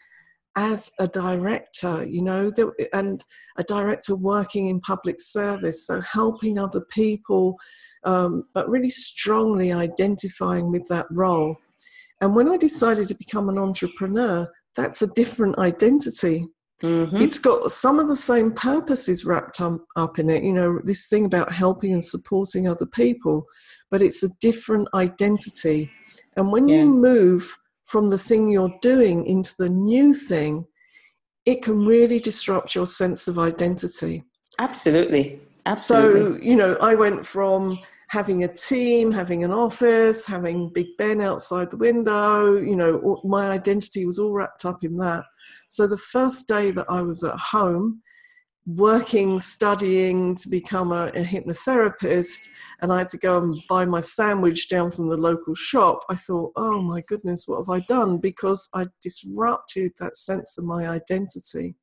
[0.57, 2.51] as a director, you know,
[2.91, 3.23] and
[3.57, 7.57] a director working in public service, so helping other people,
[8.03, 11.55] um, but really strongly identifying with that role.
[12.19, 16.45] And when I decided to become an entrepreneur, that's a different identity.
[16.81, 17.17] Mm-hmm.
[17.17, 21.07] It's got some of the same purposes wrapped up, up in it, you know, this
[21.07, 23.45] thing about helping and supporting other people,
[23.89, 25.91] but it's a different identity.
[26.35, 26.77] And when yeah.
[26.77, 30.65] you move from the thing you're doing into the new thing,
[31.45, 34.23] it can really disrupt your sense of identity.
[34.59, 35.39] Absolutely.
[35.65, 36.39] Absolutely.
[36.39, 37.79] So, you know, I went from
[38.11, 43.49] having a team, having an office, having Big Ben outside the window, you know, my
[43.49, 45.23] identity was all wrapped up in that.
[45.69, 48.01] So the first day that I was at home,
[48.65, 52.49] working, studying to become a, a, hypnotherapist,
[52.81, 56.15] and I had to go and buy my sandwich down from the local shop, I
[56.15, 58.17] thought, oh my goodness, what have I done?
[58.17, 61.75] Because I disrupted that sense of my identity.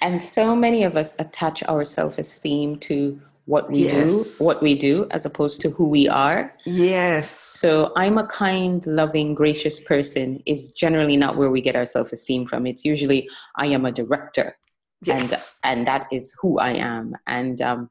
[0.00, 4.38] And so many of us attach our self esteem to what we Yes.
[4.38, 6.52] do, what we do, as opposed to who we are.
[6.64, 7.30] Yes.
[7.30, 12.46] So I'm a kind, loving, gracious person is generally not where we get our self-esteem
[12.48, 12.66] from.
[12.66, 14.56] It's usually I am a director
[15.04, 15.54] Yes.
[15.64, 17.14] and and that is who I am.
[17.26, 17.90] And um,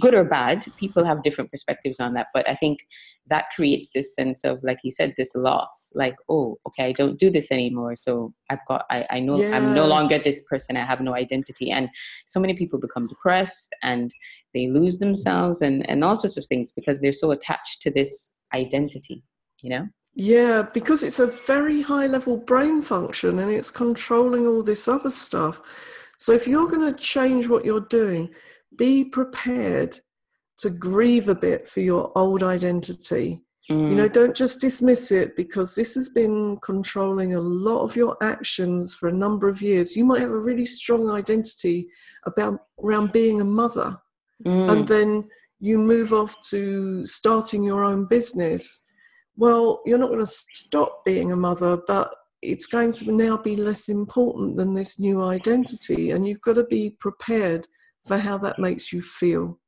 [0.00, 2.26] good or bad, people have different perspectives on that.
[2.34, 2.80] But I think
[3.28, 5.92] that creates this sense of, like you said, this loss.
[5.94, 7.94] Like, oh, okay, I don't do this anymore.
[7.96, 10.76] So I've got, I, I know I'm no longer this person.
[10.76, 11.70] I have no identity.
[11.70, 11.88] And
[12.26, 14.12] so many people become depressed and
[14.54, 18.34] they lose themselves and and all sorts of things because they're so attached to this
[18.54, 19.22] identity.
[19.62, 19.88] You know.
[20.14, 25.10] Yeah, because it's a very high level brain function and it's controlling all this other
[25.10, 25.60] stuff.
[26.18, 28.30] So if you're going to change what you're doing,
[28.76, 30.00] be prepared
[30.58, 33.44] to grieve a bit for your old identity.
[33.68, 34.12] You know, mm.
[34.12, 39.08] don't just dismiss it because this has been controlling a lot of your actions for
[39.08, 39.96] a number of years.
[39.96, 41.88] You might have a really strong identity
[42.26, 43.96] about around being a mother
[44.46, 48.82] Mm, and then you move off to starting your own business,
[49.36, 53.56] well, you're not going to stop being a mother, but it's going to now be
[53.56, 56.10] less important than this new identity.
[56.10, 57.68] And you've got to be prepared
[58.06, 59.58] for how that makes you feel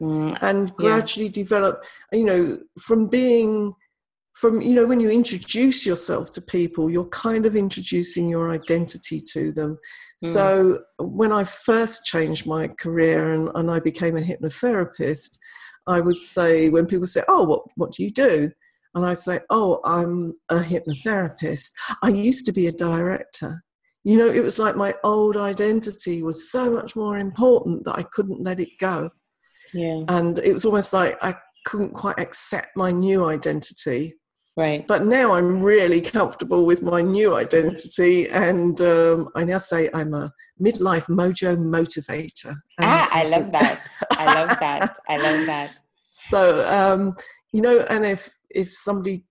[0.00, 0.74] mm, and Yeah.
[0.76, 3.72] gradually develop, you know, from being.
[4.36, 9.20] From you know, when you introduce yourself to people, you're kind of introducing your identity
[9.32, 9.78] to them.
[10.22, 10.32] Mm.
[10.32, 15.38] So when I first changed my career and, and I became a hypnotherapist,
[15.86, 18.50] I would say when people say, "Oh, what what do you do?"
[18.94, 21.70] and I say, "Oh, I'm a hypnotherapist.
[22.02, 23.62] I used to be a director."
[24.04, 28.02] You know, it was like my old identity was so much more important that I
[28.02, 29.10] couldn't let it go,
[29.72, 30.02] yeah.
[30.08, 34.14] and it was almost like I couldn't quite accept my new identity.
[34.56, 34.86] Right.
[34.86, 40.14] But now I'm really comfortable with my new identity, and um, I now say I'm
[40.14, 42.56] a midlife mojo motivator.
[42.78, 43.86] And Ah, I love that.
[44.12, 44.96] I love that.
[45.08, 45.72] I love that.
[46.28, 47.14] So um,
[47.52, 49.24] you know, and if if somebody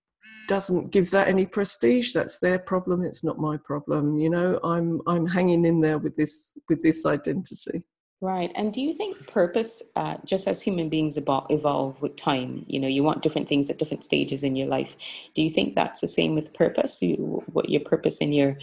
[0.48, 3.02] doesn't give that any prestige, that's their problem.
[3.02, 4.18] It's not my problem.
[4.18, 7.82] You know, I'm I'm hanging in there with this with this identity.
[8.22, 8.50] Right.
[8.54, 12.80] And do you think purpose, uh, just as human beings evol- evolve with time, you
[12.80, 14.96] know, you want different things at different stages in your life.
[15.34, 17.02] Do you think that's the same with purpose?
[17.02, 18.56] You, what your purpose in your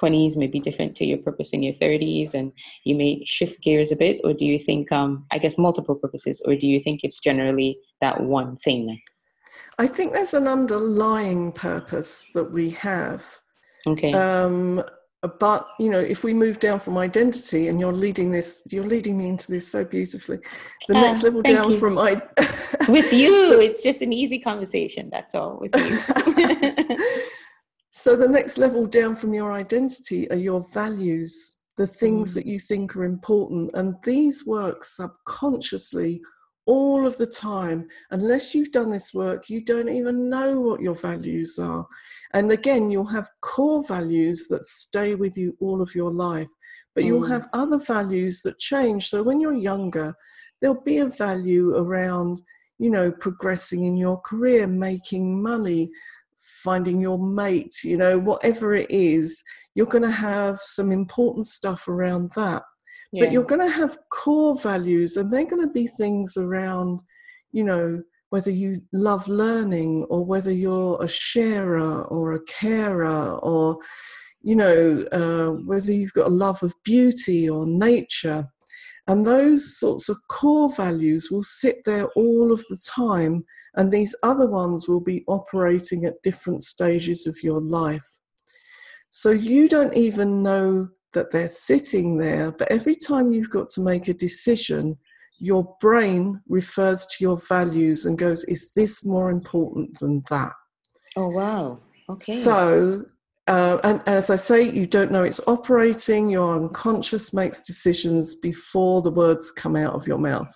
[0.00, 2.52] 20s may be different to your purpose in your 30s, and
[2.84, 4.20] you may shift gears a bit?
[4.22, 7.78] Or do you think, um, I guess, multiple purposes, or do you think it's generally
[8.00, 9.00] that one thing?
[9.78, 13.40] I think there's an underlying purpose that we have.
[13.86, 14.12] Okay.
[14.12, 14.84] Um,
[15.38, 19.18] but you know, if we move down from identity, and you're leading this, you're leading
[19.18, 20.38] me into this so beautifully.
[20.88, 21.78] The Ah, next level down you.
[21.78, 22.22] from I.
[22.88, 25.10] with you, it's just an easy conversation.
[25.12, 26.96] That's all with you.
[27.90, 32.34] so the next level down from your identity are your values, the things Mm.
[32.36, 36.22] that you think are important, and these work subconsciously
[36.70, 37.88] all of the time.
[38.12, 41.84] Unless you've done this work, you don't even know what your values are.
[42.32, 46.48] And again, you'll have core values that stay with you all of your life,
[46.94, 47.34] but you'll Mm.
[47.34, 49.08] have other values that change.
[49.08, 50.14] So when you're younger,
[50.60, 52.42] there'll be a value around,
[52.78, 55.90] you know, progressing in your career, making money,
[56.38, 59.42] finding your mate, you know, whatever it is,
[59.74, 62.62] you're going to have some important stuff around that
[63.12, 63.24] Yeah.
[63.24, 67.00] but you're going to have core values and they're going to be things around
[67.52, 73.78] you know whether you love learning or whether you're a sharer or a carer or
[74.42, 78.48] you know uh, whether you've got a love of beauty or nature
[79.06, 83.44] and those sorts of core values will sit there all of the time
[83.74, 88.06] and these other ones will be operating at different stages of your life
[89.10, 93.80] so you don't even know that they're sitting there, but every time you've got to
[93.80, 94.96] make a decision,
[95.38, 100.52] your brain refers to your values and goes, Is this more important than that?
[101.16, 101.80] oh, wow.
[102.08, 102.32] Okay.
[102.32, 103.04] So,
[103.46, 109.02] uh, and as I say, you don't know it's operating, your unconscious makes decisions before
[109.02, 110.54] the words come out of your mouth.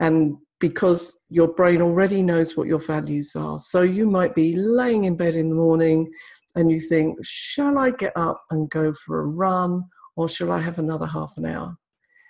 [0.00, 3.58] And because your brain already knows what your values are.
[3.58, 6.10] So you might be laying in bed in the morning
[6.58, 9.84] and you think, shall I get up and go for a run
[10.16, 11.76] or shall I have another half an hour?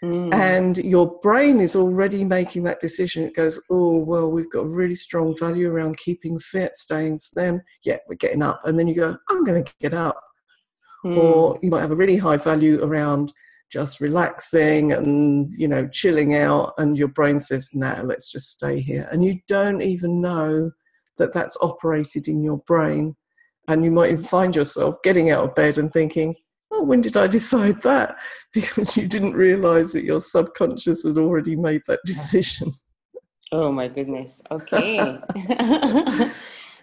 [0.05, 0.35] Mm.
[0.35, 3.25] And your brain is already making that decision.
[3.25, 7.63] It goes, oh, well, we've got a really strong value around keeping fit, staying slim.
[7.83, 8.61] Yeah, we're getting up.
[8.65, 10.21] And then you go, I'm going to get up.
[11.07, 11.17] Mm.
[11.17, 13.33] Or you might have a really high value around
[13.73, 16.75] just relaxing and, you know, chilling out.
[16.77, 19.09] And your brain says, no, let's just stay here.
[19.11, 20.71] And you don't even know
[21.17, 23.17] that that's operated in your brain.
[23.69, 26.35] And you might even find yourself getting out of bed and thinking,
[26.71, 28.19] oh, when did I decide that?
[28.53, 32.73] Because you didn't realize that your subconscious had already made that decision.
[33.51, 34.43] Oh my goodness.
[34.51, 35.19] Okay.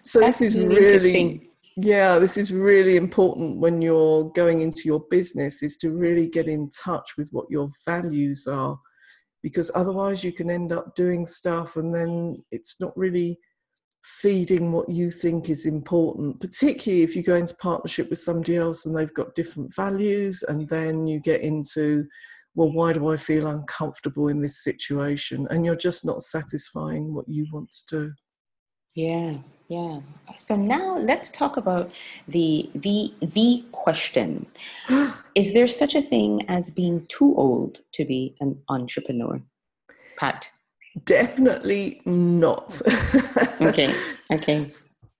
[0.02, 5.62] so this is really yeah, this is really important when you're going into your business
[5.62, 8.78] is to really get in touch with what your values are
[9.42, 13.38] because otherwise you can end up doing stuff and then it's not really
[14.06, 18.86] feeding what you think is important, particularly if you go into partnership with somebody else
[18.86, 22.06] and they've got different values, and then you get into,
[22.54, 25.48] well, why do I feel uncomfortable in this situation?
[25.50, 28.12] And you're just not satisfying what you want to do.
[28.94, 29.38] Yeah,
[29.68, 30.00] yeah.
[30.36, 31.90] So now let's talk about
[32.28, 34.46] the the the question.
[35.34, 39.42] Is there such a thing as being too old to be an entrepreneur?
[40.16, 40.48] Pat.
[41.04, 42.80] Definitely not.
[43.60, 43.94] okay.
[44.30, 44.70] Okay.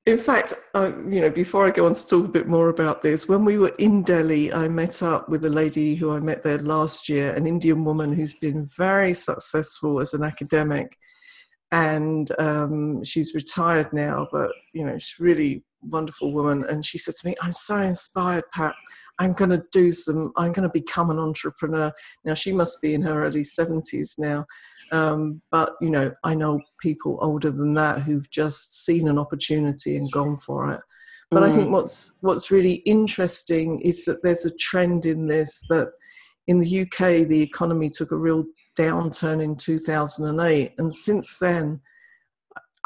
[0.07, 3.03] In fact, uh, you know, before I go on to talk a bit more about
[3.03, 6.45] this, when we were in Delhi, I met up with a lady who I met
[6.45, 10.97] there last year, an Indian woman who's been very successful as an academic,
[11.73, 16.65] and um, she's retired now, but you know, she's really wonderful woman.
[16.69, 18.77] And she said to me, "I'm so inspired, Pat.
[19.19, 20.33] I'm going to do some.
[20.37, 21.93] I'm going to become an entrepreneur."
[22.25, 24.47] Now she must be in her early 70s now,
[24.93, 29.97] um, but you know, I know people older than that who've just seen an opportunity
[29.97, 30.81] and gone for it.
[31.31, 31.49] But mm.
[31.49, 31.73] I think mm.
[31.73, 35.89] what's what's really interesting is that there's a trend in this that
[36.47, 38.45] in the UK the economy took a real
[38.79, 41.81] downturn in 2008, and since then.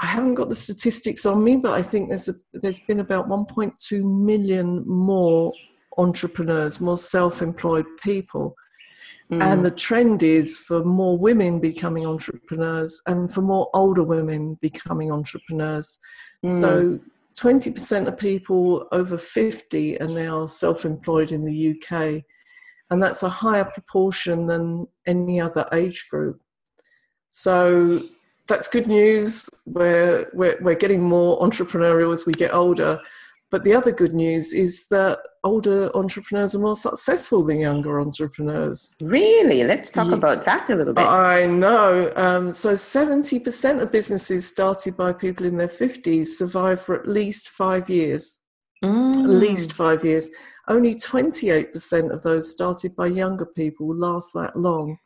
[0.02, 3.28] I haven't got the statistics on me, but I think there's a, there's been about
[3.28, 5.52] 1.2 million more
[5.98, 8.56] entrepreneurs, more self-employed people.
[9.30, 9.42] Mm.
[9.42, 15.12] And the trend is for more women becoming entrepreneurs and for more older women becoming
[15.12, 15.98] entrepreneurs.
[16.44, 16.60] Mm.
[16.60, 17.00] So
[17.38, 22.24] 20% of people over 50 are now self employed in the UK.
[22.90, 26.40] And that's a higher proportion than any other age group.
[27.28, 28.02] So
[28.48, 29.48] that's good news.
[29.64, 33.00] We're, we're, we're getting more entrepreneurial as we get older.
[33.50, 38.94] But the other good news is that older entrepreneurs are more successful than younger entrepreneurs.
[39.00, 39.64] Really?
[39.64, 40.14] Let's talk yeah.
[40.14, 41.04] about that a little bit.
[41.04, 42.12] I know.
[42.14, 47.50] Um, so 70% of businesses started by people in their 50s survive for at least
[47.50, 48.38] five years.
[48.84, 49.14] Mm.
[49.16, 50.30] At least five years.
[50.68, 54.96] Only 28% of those started by younger people last that long.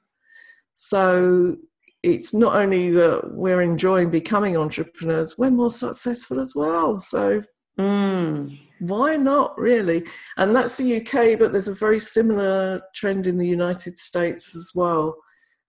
[0.75, 1.57] So
[2.03, 6.99] it's not only that we're enjoying becoming entrepreneurs, we're more successful as well.
[6.99, 7.43] So
[7.79, 8.59] Mm.
[8.81, 10.05] Why not, really?
[10.37, 14.73] And that's the UK, but there's a very similar trend in the United States as
[14.75, 15.17] well.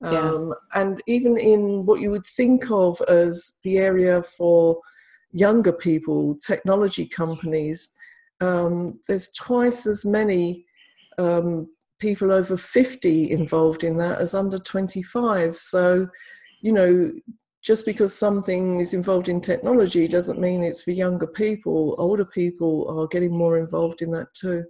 [0.02, 0.20] Yeah.
[0.20, 4.82] Um, and even in what you would think of as the area for
[5.32, 7.92] younger people, technology companies,
[8.42, 10.66] um, there's twice as many
[11.18, 11.68] um,
[12.00, 15.58] people over 50 involved in that as under 25.
[15.58, 16.08] So,
[16.62, 17.12] you know,
[17.66, 21.96] just because something is involved in technology doesn't mean it's for younger people.
[21.98, 24.66] Older people are getting more involved in that too.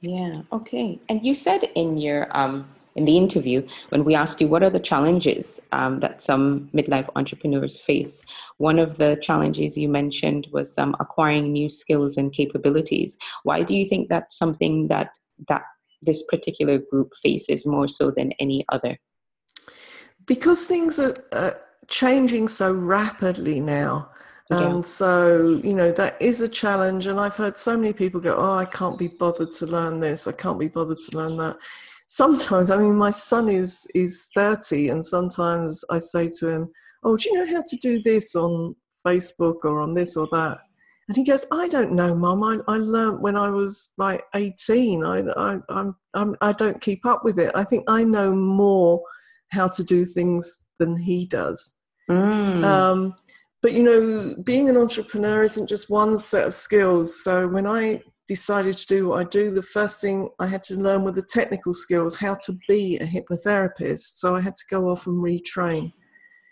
[0.00, 0.40] Yeah.
[0.50, 0.98] Okay.
[1.10, 4.70] And you said in your um, in the interview when we asked you what are
[4.70, 8.22] the challenges um, that some midlife entrepreneurs face,
[8.56, 13.18] one of the challenges you mentioned was um, acquiring new skills and capabilities.
[13.42, 15.10] Why do you think that's something that
[15.48, 15.64] that
[16.00, 18.96] this particular group faces more so than any other?
[20.24, 21.14] Because things are.
[21.30, 21.50] Uh,
[21.88, 24.08] changing so rapidly now.
[24.50, 24.68] Yeah.
[24.68, 27.06] And so, you know, that is a challenge.
[27.06, 30.28] And I've heard so many people go, Oh, I can't be bothered to learn this.
[30.28, 31.56] I can't be bothered to learn that.
[32.06, 36.70] Sometimes, I mean, my son is, is 30, and sometimes I say to him,
[37.02, 40.58] Oh, do you know how to do this on Facebook or on this or that?
[41.08, 42.42] And he goes, I don't know, Mum.
[42.42, 45.04] I, I learned when I was like 18.
[45.04, 47.52] I, I, I'm, I'm, I don't keep up with it.
[47.54, 49.02] I think I know more
[49.50, 51.74] how to do things than he does.
[52.10, 52.64] Mm.
[52.64, 53.14] Um,
[53.62, 57.22] but you know, being an entrepreneur isn't just one set of skills.
[57.24, 60.76] So when I decided to do what I do, the first thing I had to
[60.76, 64.18] learn were the technical skills, how to be a hypnotherapist.
[64.18, 65.92] So I had to go off and retrain.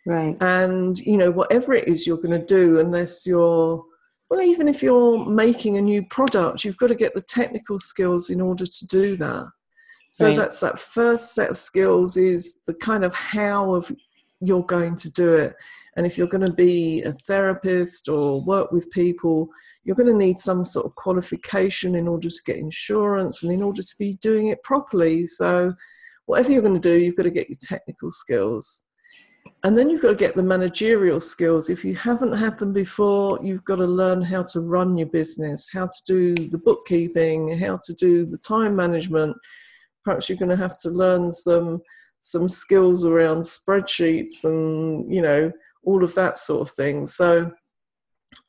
[0.07, 0.37] Right.
[0.41, 3.85] And you know, whatever it is you're going to do, unless you're
[4.31, 8.31] well, even if you're making a new product, you've got to get the technical skills
[8.31, 9.47] in order to do that.
[10.11, 10.37] So right.
[10.37, 13.93] that's that first set of skills is the kind of how of
[14.45, 15.55] you're going to do it.
[15.97, 19.49] And if you're going to be a therapist or work with people,
[19.85, 23.63] you're going to need some sort of qualification in order to get insurance and in
[23.63, 25.27] order to be doing it properly.
[25.27, 25.75] So,
[26.27, 28.85] whatever you're going to do, you've got to get your technical skills.
[29.65, 31.69] and then you've got to get the managerial skills.
[31.69, 35.69] If you haven't had them before, you've got to learn how to run your business,
[35.73, 39.37] how to do the bookkeeping, how to do the time management.
[40.05, 41.81] Perhaps you're going to have to learn some
[42.23, 45.53] some skills around spreadsheets and you know
[45.85, 47.05] all of that sort of thing.
[47.05, 47.53] So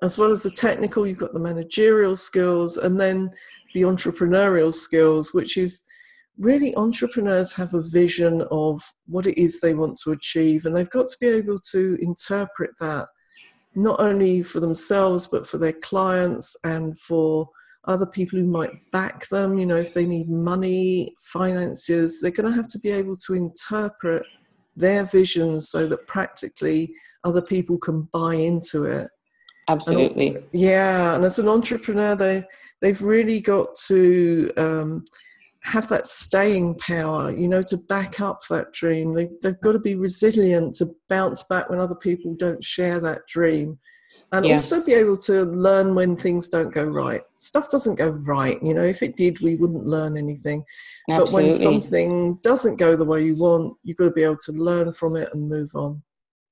[0.01, 3.31] as well as the technical, you've got the managerial skills and then
[3.73, 5.81] the entrepreneurial skills, which is
[6.37, 10.89] really entrepreneurs have a vision of what it is they want to achieve, and they've
[10.89, 13.07] got to be able to interpret that
[13.75, 17.49] not only for themselves but for their clients and for
[17.85, 19.57] other people who might back them.
[19.57, 23.33] You know, if they need money, finances, they're going to have to be able to
[23.33, 24.23] interpret
[24.75, 29.09] their vision so that practically other people can buy into it.
[29.67, 30.35] Absolutely.
[30.35, 32.43] And, yeah, and as an entrepreneur, they
[32.81, 35.05] they've really got to um,
[35.61, 39.13] have that staying power, you know, to back up that dream.
[39.13, 43.21] They, they've got to be resilient to bounce back when other people don't share that
[43.27, 43.79] dream.
[44.33, 44.55] And yeah.
[44.55, 47.21] also be able to learn when things don't go right.
[47.35, 48.83] Stuff doesn't go right, you know.
[48.83, 50.65] If it did, we wouldn't learn anything.
[51.07, 51.25] Absolutely.
[51.25, 54.51] But when something doesn't go the way you want, you've got to be able to
[54.51, 56.01] learn from it and move on.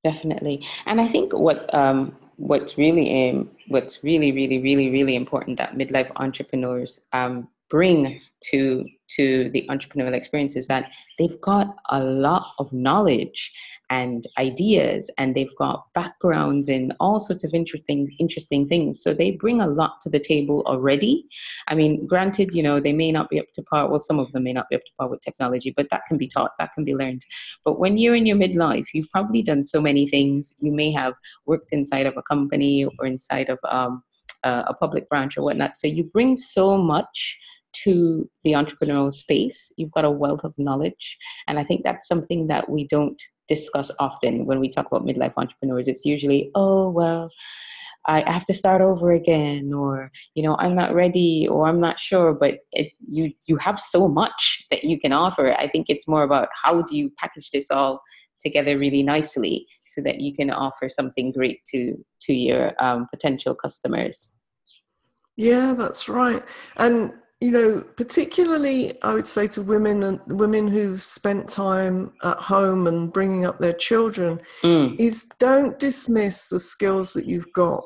[0.03, 0.63] Definitely.
[0.85, 5.75] And I think what um, what's really um, what's really really really really important that
[5.75, 12.53] midlife entrepreneurs um, bring to to the entrepreneurial experience is that they've got a lot
[12.59, 13.51] of knowledge
[13.89, 19.01] and ideas and they've got backgrounds in all sorts of interesting interesting things.
[19.01, 21.25] So they bring a lot to the table already.
[21.67, 24.31] I mean granted you know they may not be up to par well some of
[24.33, 26.71] them may not be up to par with technology but that can be taught that
[26.75, 27.25] can be learned.
[27.63, 30.55] But when you're in your midlife you've probably done so many things.
[30.59, 31.13] You may have
[31.45, 34.03] worked inside of a company or inside of um,
[34.43, 35.77] a public branch or whatnot.
[35.77, 37.37] So you bring so much
[37.83, 39.71] to the entrepreneurial space.
[39.77, 41.17] You've got a wealth of knowledge.
[41.47, 45.33] And I think that's something that we don't discuss often when we talk about midlife
[45.37, 45.87] entrepreneurs.
[45.87, 47.29] It's usually, oh, well,
[48.05, 51.99] I have to start over again, or you know, I'm not ready, or I'm not
[51.99, 52.33] sure.
[52.33, 55.53] But it, you you have so much that you can offer.
[55.53, 58.01] I think it's more about how do you package this all
[58.39, 63.53] together really nicely so that you can offer something great to to your um, potential
[63.53, 64.31] customers.
[65.35, 66.43] Yeah, that's right.
[66.77, 72.37] And you know, particularly I would say to women and women who've spent time at
[72.37, 74.97] home and bringing up their children, mm.
[74.99, 77.83] is don't dismiss the skills that you've got.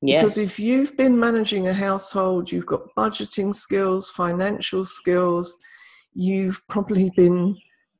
[0.00, 0.22] Yes.
[0.22, 5.58] Because if you've been managing a household, you've got budgeting skills, financial skills,
[6.14, 7.58] you've probably been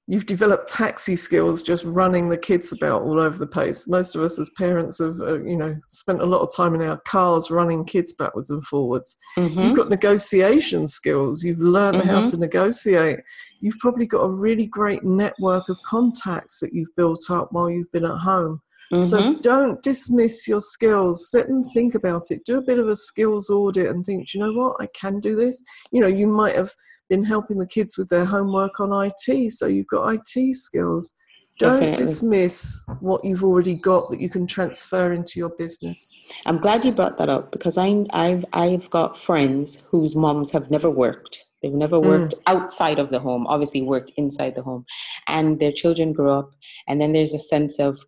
[0.09, 3.87] you've developed taxi skills just running the kids about all over the place.
[3.87, 6.81] Most of us as parents have, uh, you know, spent a lot of time in
[6.81, 9.19] our cars running kids backwards and forwards.
[9.37, 9.61] Mm-hmm.
[9.61, 11.45] You've got negotiation skills.
[11.45, 12.09] You've learned mm-hmm.
[12.09, 13.21] how to negotiate.
[13.61, 17.93] You've probably got a really great network of contacts that you've built up while you've
[17.93, 18.63] been at home.
[18.91, 19.03] Mm-hmm.
[19.03, 21.31] So don't dismiss your skills.
[21.31, 22.47] Sit and think about it.
[22.47, 25.37] Do a bit of a skills audit and think, you know what, I can do
[25.37, 25.63] this.
[25.93, 26.73] You know, you might have
[27.09, 31.13] been helping the kids with their homework on IT, so you've got IT skills.
[31.59, 36.09] Don't dismiss what you've already got that you can transfer into your business.
[36.47, 40.71] I'm glad you brought that up because I, I've I've got friends whose moms have
[40.71, 41.45] never worked.
[41.61, 42.43] They've never worked mm.
[42.47, 43.45] outside of the home.
[43.49, 44.85] Obviously, worked inside the home,
[45.27, 46.51] and their children grow up.
[46.87, 47.99] And then there's a sense of,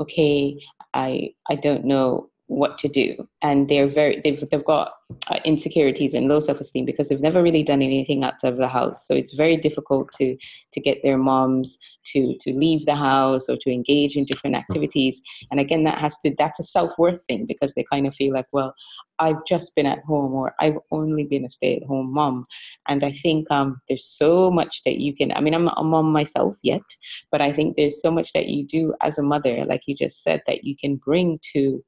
[0.00, 0.58] okay,
[0.94, 3.28] I I don't know what to do.
[3.42, 4.92] And they're very they've, they've got
[5.28, 9.06] uh, insecurities and low self-esteem because they've never really done anything outside of the house.
[9.06, 10.36] So it's very difficult to
[10.72, 11.78] to get their moms
[12.12, 15.22] to to leave the house or to engage in different activities.
[15.50, 18.46] And again that has to that's a self-worth thing because they kind of feel like
[18.52, 18.74] well
[19.18, 22.46] i've just been at home or i've only been a stay-at-home mom.
[22.88, 25.84] And i think um, there's so much that you can i mean i'm not a
[25.84, 26.82] mom myself yet
[27.30, 30.22] but i think there's so much that you do as a mother like you just
[30.22, 31.82] said that you can bring to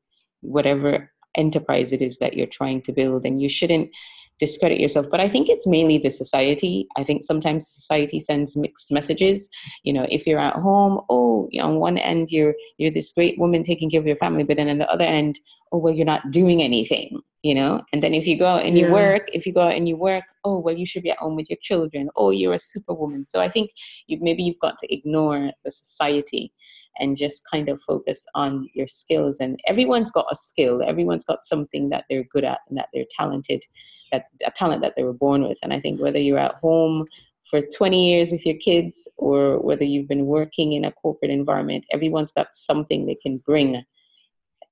[0.46, 3.90] whatever enterprise it is that you're trying to build and you shouldn't
[4.38, 5.06] discredit yourself.
[5.10, 6.86] But i think it's mainly the society.
[6.96, 9.48] I think sometimes society sends mixed messages.
[9.82, 13.12] You know if you're at home oh you know, on one end you're you're this
[13.12, 15.38] great woman taking care of your family but then on the other end
[15.72, 17.80] oh well you're not doing anything you know?
[17.92, 18.86] And then if you go out and yeah.
[18.86, 21.18] you work if you go out and you work oh well you should be at
[21.18, 22.10] home with your children.
[22.16, 23.26] Oh you're a superwoman.
[23.26, 23.70] So i think
[24.06, 26.52] you maybe you've got to ignore the society
[26.98, 29.40] and just kind of focus on your skills.
[29.40, 33.04] And everyone's got a skill, everyone's got something that they're good at and that they're
[33.10, 33.64] talented,
[34.12, 35.58] that a talent that they were born with.
[35.62, 37.06] And I think whether you're at home
[37.50, 41.84] for 20 years with your kids or whether you've been working in a corporate environment,
[41.92, 43.84] everyone's got something they can bring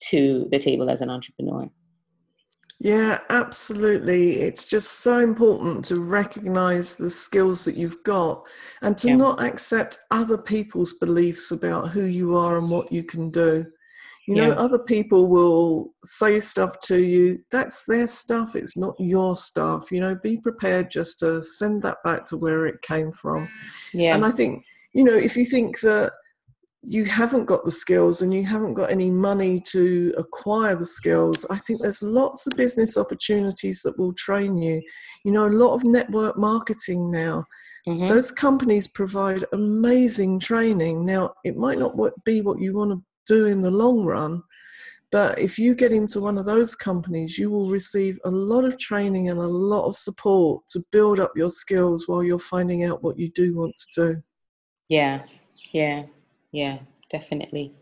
[0.09, 1.71] to the table as an entrepreneur.
[2.81, 4.41] Yeah, absolutely.
[4.41, 8.47] It's just so important to recognize the skills that you've got
[8.83, 9.17] and to Yeah.
[9.17, 13.67] not accept other people's beliefs about who you are and what you can do.
[14.27, 14.55] You know, Yeah.
[14.55, 17.41] other people will say stuff to you.
[17.51, 18.57] That's their stuff.
[18.57, 19.93] It's not your stuff.
[19.93, 23.49] You know, be prepared just to send that back to where it came from.
[23.93, 24.15] Yeah.
[24.15, 26.13] And I think, you know, if you think that
[26.87, 31.47] you haven't got the skills and you haven't got any money to acquire the skills,
[31.49, 34.83] I think there's lots of business opportunities that will train you.
[35.25, 37.45] You know, a lot of network marketing now.
[37.87, 38.09] Mhm.
[38.09, 41.05] Those companies provide amazing training.
[41.05, 44.43] Now, it might not be what you want to do in the long run,
[45.11, 48.79] but if you get into one of those companies, you will receive a lot of
[48.79, 53.03] training and a lot of support to build up your skills while you're finding out
[53.03, 54.23] what you do want to do.
[54.89, 55.25] Yeah,
[55.73, 56.05] yeah,
[56.55, 56.79] yeah,
[57.11, 57.75] definitely.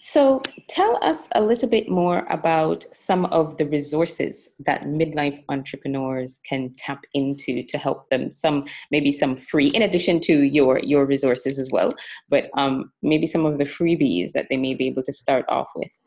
[0.00, 6.38] So tell us a little bit more about some of the resources that midlife entrepreneurs
[6.46, 8.30] can tap into to help them.
[8.30, 11.94] Some maybe some free, in addition to your your resources as well,
[12.28, 15.68] but um, maybe some of the freebies that they may be able to start off
[15.74, 15.98] with.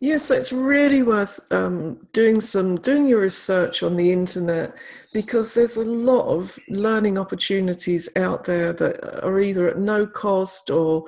[0.00, 4.72] Yes, so it's really worth um, doing some doing your research on the internet
[5.12, 10.70] because there's a lot of learning opportunities out there that are either at no cost
[10.70, 11.04] or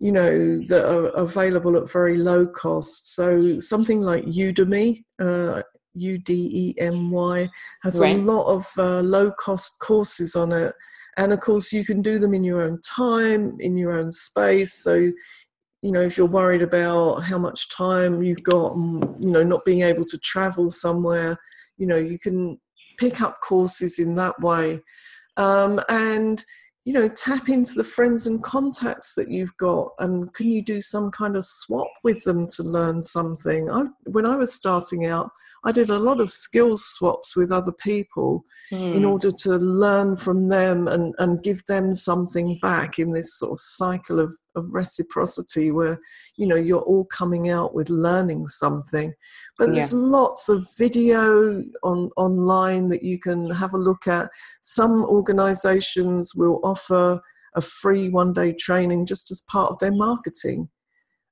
[0.00, 3.14] you know that are available at very low cost.
[3.14, 5.62] So something like Udemy, uh,
[5.94, 7.48] U D E M Y,
[7.84, 8.16] has Right.
[8.16, 10.74] a lot of uh, low cost courses on it,
[11.16, 14.74] and of course you can do them in your own time, in your own space.
[14.74, 15.12] So
[15.84, 19.64] you know if you're worried about how much time you've got and you know not
[19.66, 21.38] being able to travel somewhere
[21.76, 22.58] you know you can
[22.98, 24.80] pick up courses in that way
[25.36, 26.42] um, and
[26.86, 30.80] you know tap into the friends and contacts that you've got and can you do
[30.80, 35.30] some kind of swap with them to learn something I, when i was starting out
[35.64, 39.06] i did a lot of skills swaps with other people in Hmm.
[39.06, 43.60] order to learn from them and, and give them something back in this sort of
[43.60, 45.98] cycle of, of reciprocity where
[46.36, 49.12] you know you're all coming out with learning something.
[49.58, 54.28] But there's lots of video on online that you can have a look at.
[54.62, 57.20] Some organizations will offer
[57.54, 60.68] a free one day training just as part of their marketing.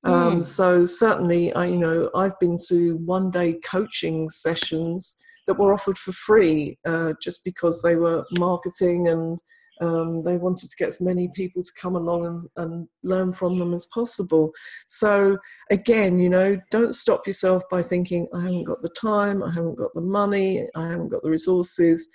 [0.05, 0.45] Um, Mm.
[0.45, 5.16] so certainly I you know I've been to one day coaching sessions
[5.47, 9.39] that were offered for free uh, just because they were marketing and
[9.81, 13.59] um, they wanted to get as many people to come along and, and learn from
[13.59, 14.53] them as possible.
[14.87, 15.39] So,
[15.70, 19.79] again, you know, don't stop yourself by thinking, I haven't got the time, I haven't
[19.79, 22.09] got the money, I haven't got the resources.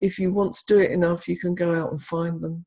[0.00, 2.64] If you want to do it enough, you can go out and find them.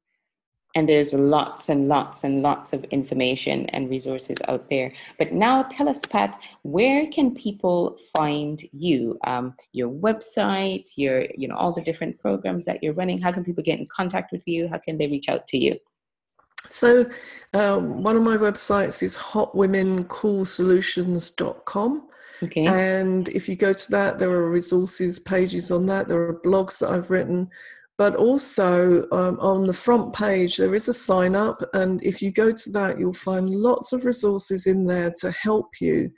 [0.76, 4.94] And there's lots and lots and lots of information and resources out there.
[5.18, 9.20] But now tell us, Pat, where can people find you?
[9.26, 13.20] Um, your website, your, you know, all the different programs that you're running.
[13.20, 14.70] How can people get in contact with you?
[14.70, 15.78] How can they reach out to you?
[16.68, 17.10] So,
[17.54, 22.08] um, one of my websites is hotwomencoolsolutions.com.
[22.44, 22.66] Okay.
[22.66, 26.08] And if you go to that, there are resources pages on that.
[26.08, 27.50] There are blogs that I've written.
[28.02, 31.62] But also um, on the front page, there is a sign up.
[31.76, 35.80] And if you go to that, you'll find lots of resources in there to help
[35.80, 36.10] you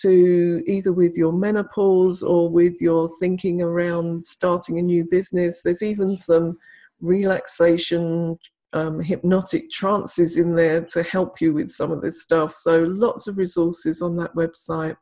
[0.00, 5.60] to either with your menopause or with your thinking around starting a new business.
[5.60, 6.56] There's even some
[7.02, 8.38] relaxation,
[8.72, 12.54] um, hypnotic trances in there to help you with some of this stuff.
[12.54, 14.96] So lots of resources on that website.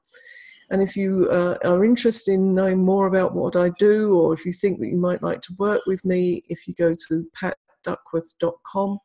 [0.70, 4.44] And if you uh, are interested in knowing more about what I do, or if
[4.44, 7.26] you think that you might like to work with me, if you go to
[7.86, 8.98] patduckworth.com,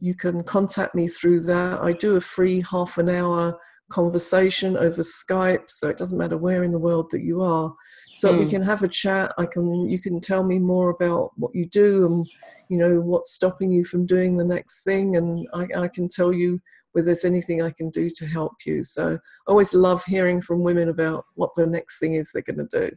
[0.00, 1.80] you can contact me through that.
[1.82, 3.58] I do a free half an hour
[3.90, 7.72] conversation over Skype, so it doesn't matter where in the world that you are.
[8.12, 8.50] So we Hmm.
[8.50, 9.32] can have a chat.
[9.38, 12.26] I can you can tell me more about what you do and
[12.70, 16.32] you know what's stopping you from doing the next thing, and I, I can tell
[16.32, 16.60] you
[16.94, 18.82] whether there's anything I can do to help you.
[18.82, 22.66] So I always love hearing from women about what the next thing is they're going
[22.68, 22.96] to do.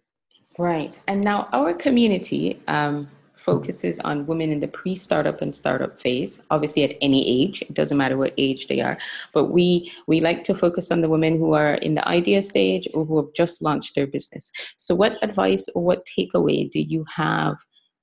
[0.58, 1.00] Right.
[1.08, 6.40] And now our community um, focuses on women in the pre startup and startup phase,
[6.52, 7.64] obviously at any age.
[7.64, 8.98] It doesn't matter what age they are.
[9.34, 12.88] But we, we like to focus on the women who are in the idea stage
[12.94, 14.52] or who have just launched their business.
[14.78, 17.58] So, what advice or what takeaway do you have?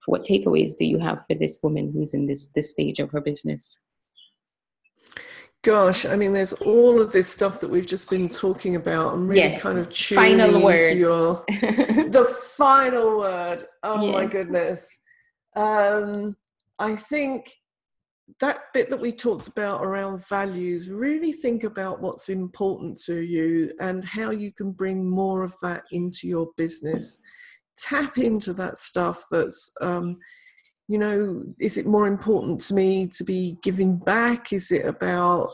[0.06, 3.20] What takeaways do you have for this woman who's in this, this stage of her
[3.20, 3.80] business?
[5.64, 9.14] Gosh, I mean, there's all of this stuff that we've just been talking about.
[9.14, 9.62] I'm really Yes.
[9.62, 10.94] kind of tuning Final into words.
[10.98, 13.64] your the final word.
[13.82, 14.98] Oh my goodness.
[15.56, 16.36] Um,
[16.78, 17.50] I think
[18.40, 23.72] that bit that we talked about around values, really think about what's important to you
[23.80, 27.18] and how you can bring more of that into your business.
[27.78, 30.18] Tap into that stuff that's, um,
[30.88, 34.52] you know, is it more important to me to be giving back?
[34.52, 35.50] Is it about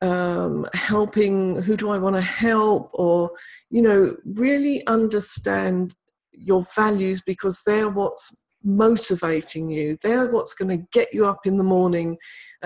[0.00, 1.56] um, helping?
[1.62, 2.90] Who do I want to help?
[2.94, 3.30] Or,
[3.70, 5.94] you know, really understand
[6.32, 9.96] your values because they're what's motivating you.
[10.02, 12.16] They're what's going to get you up in the morning.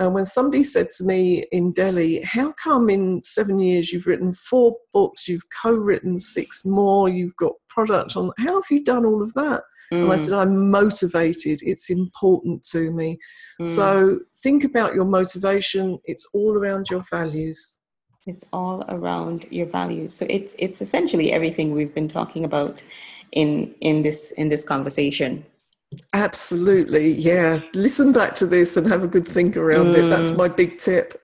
[0.01, 4.33] Uh, when somebody said to me in Delhi, How come in seven years you've written
[4.33, 9.05] four books, you've co written six more, you've got product on, how have you done
[9.05, 9.63] all of that?
[9.91, 10.03] Mm.
[10.03, 10.19] And I mm.
[10.19, 11.61] said, I'm motivated.
[11.63, 13.19] It's important to me.
[13.61, 13.67] Mm.
[13.67, 15.99] So think about your motivation.
[16.05, 17.79] It's all around your values.
[18.25, 20.13] It's all around your values.
[20.13, 22.81] So it's it's essentially everything we've been talking about
[23.33, 25.43] in in this in this conversation
[26.13, 27.61] Absolutely, yeah.
[27.73, 29.97] Listen back to this and have a good think around mm.
[29.97, 30.09] it.
[30.09, 30.37] That's mm.
[30.37, 31.19] my big tip.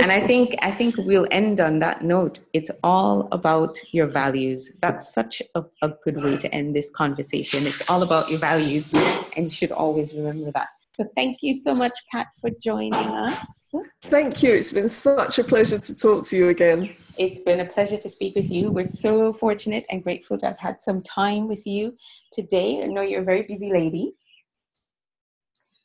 [0.00, 2.40] and I think I think we'll end on that note.
[2.52, 4.72] It's all about your values.
[4.80, 7.66] That's such a, a good way to end this conversation.
[7.66, 8.92] It's all about your values,
[9.36, 10.68] and you should always remember that.
[10.96, 13.70] So thank you so much, Pat, for joining us.
[14.02, 14.52] Thank you.
[14.52, 16.94] It's been such a pleasure to talk to you again.
[17.16, 18.70] It's been a pleasure to speak with you.
[18.70, 21.96] We're so fortunate and grateful to have had some time with you
[22.32, 22.82] today.
[22.82, 24.12] I know you're a very busy lady.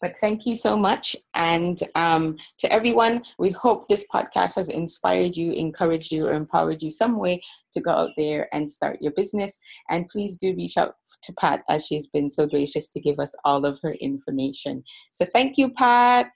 [0.02, 1.16] But thank you so much.
[1.34, 6.84] And um, to everyone, we hope this podcast has inspired you, encouraged you, or empowered
[6.84, 7.42] you some way
[7.74, 9.60] to go out there and start your business.
[9.90, 13.34] And please do reach out to Pat as she's been so gracious to give us
[13.44, 14.84] all of her information.
[15.12, 16.32] So thank you, Pat.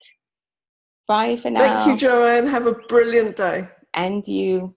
[1.08, 1.82] Bye for now.
[1.82, 2.48] Thank you, Joanne.
[2.48, 3.68] Have a brilliant day.
[3.94, 4.76] And you.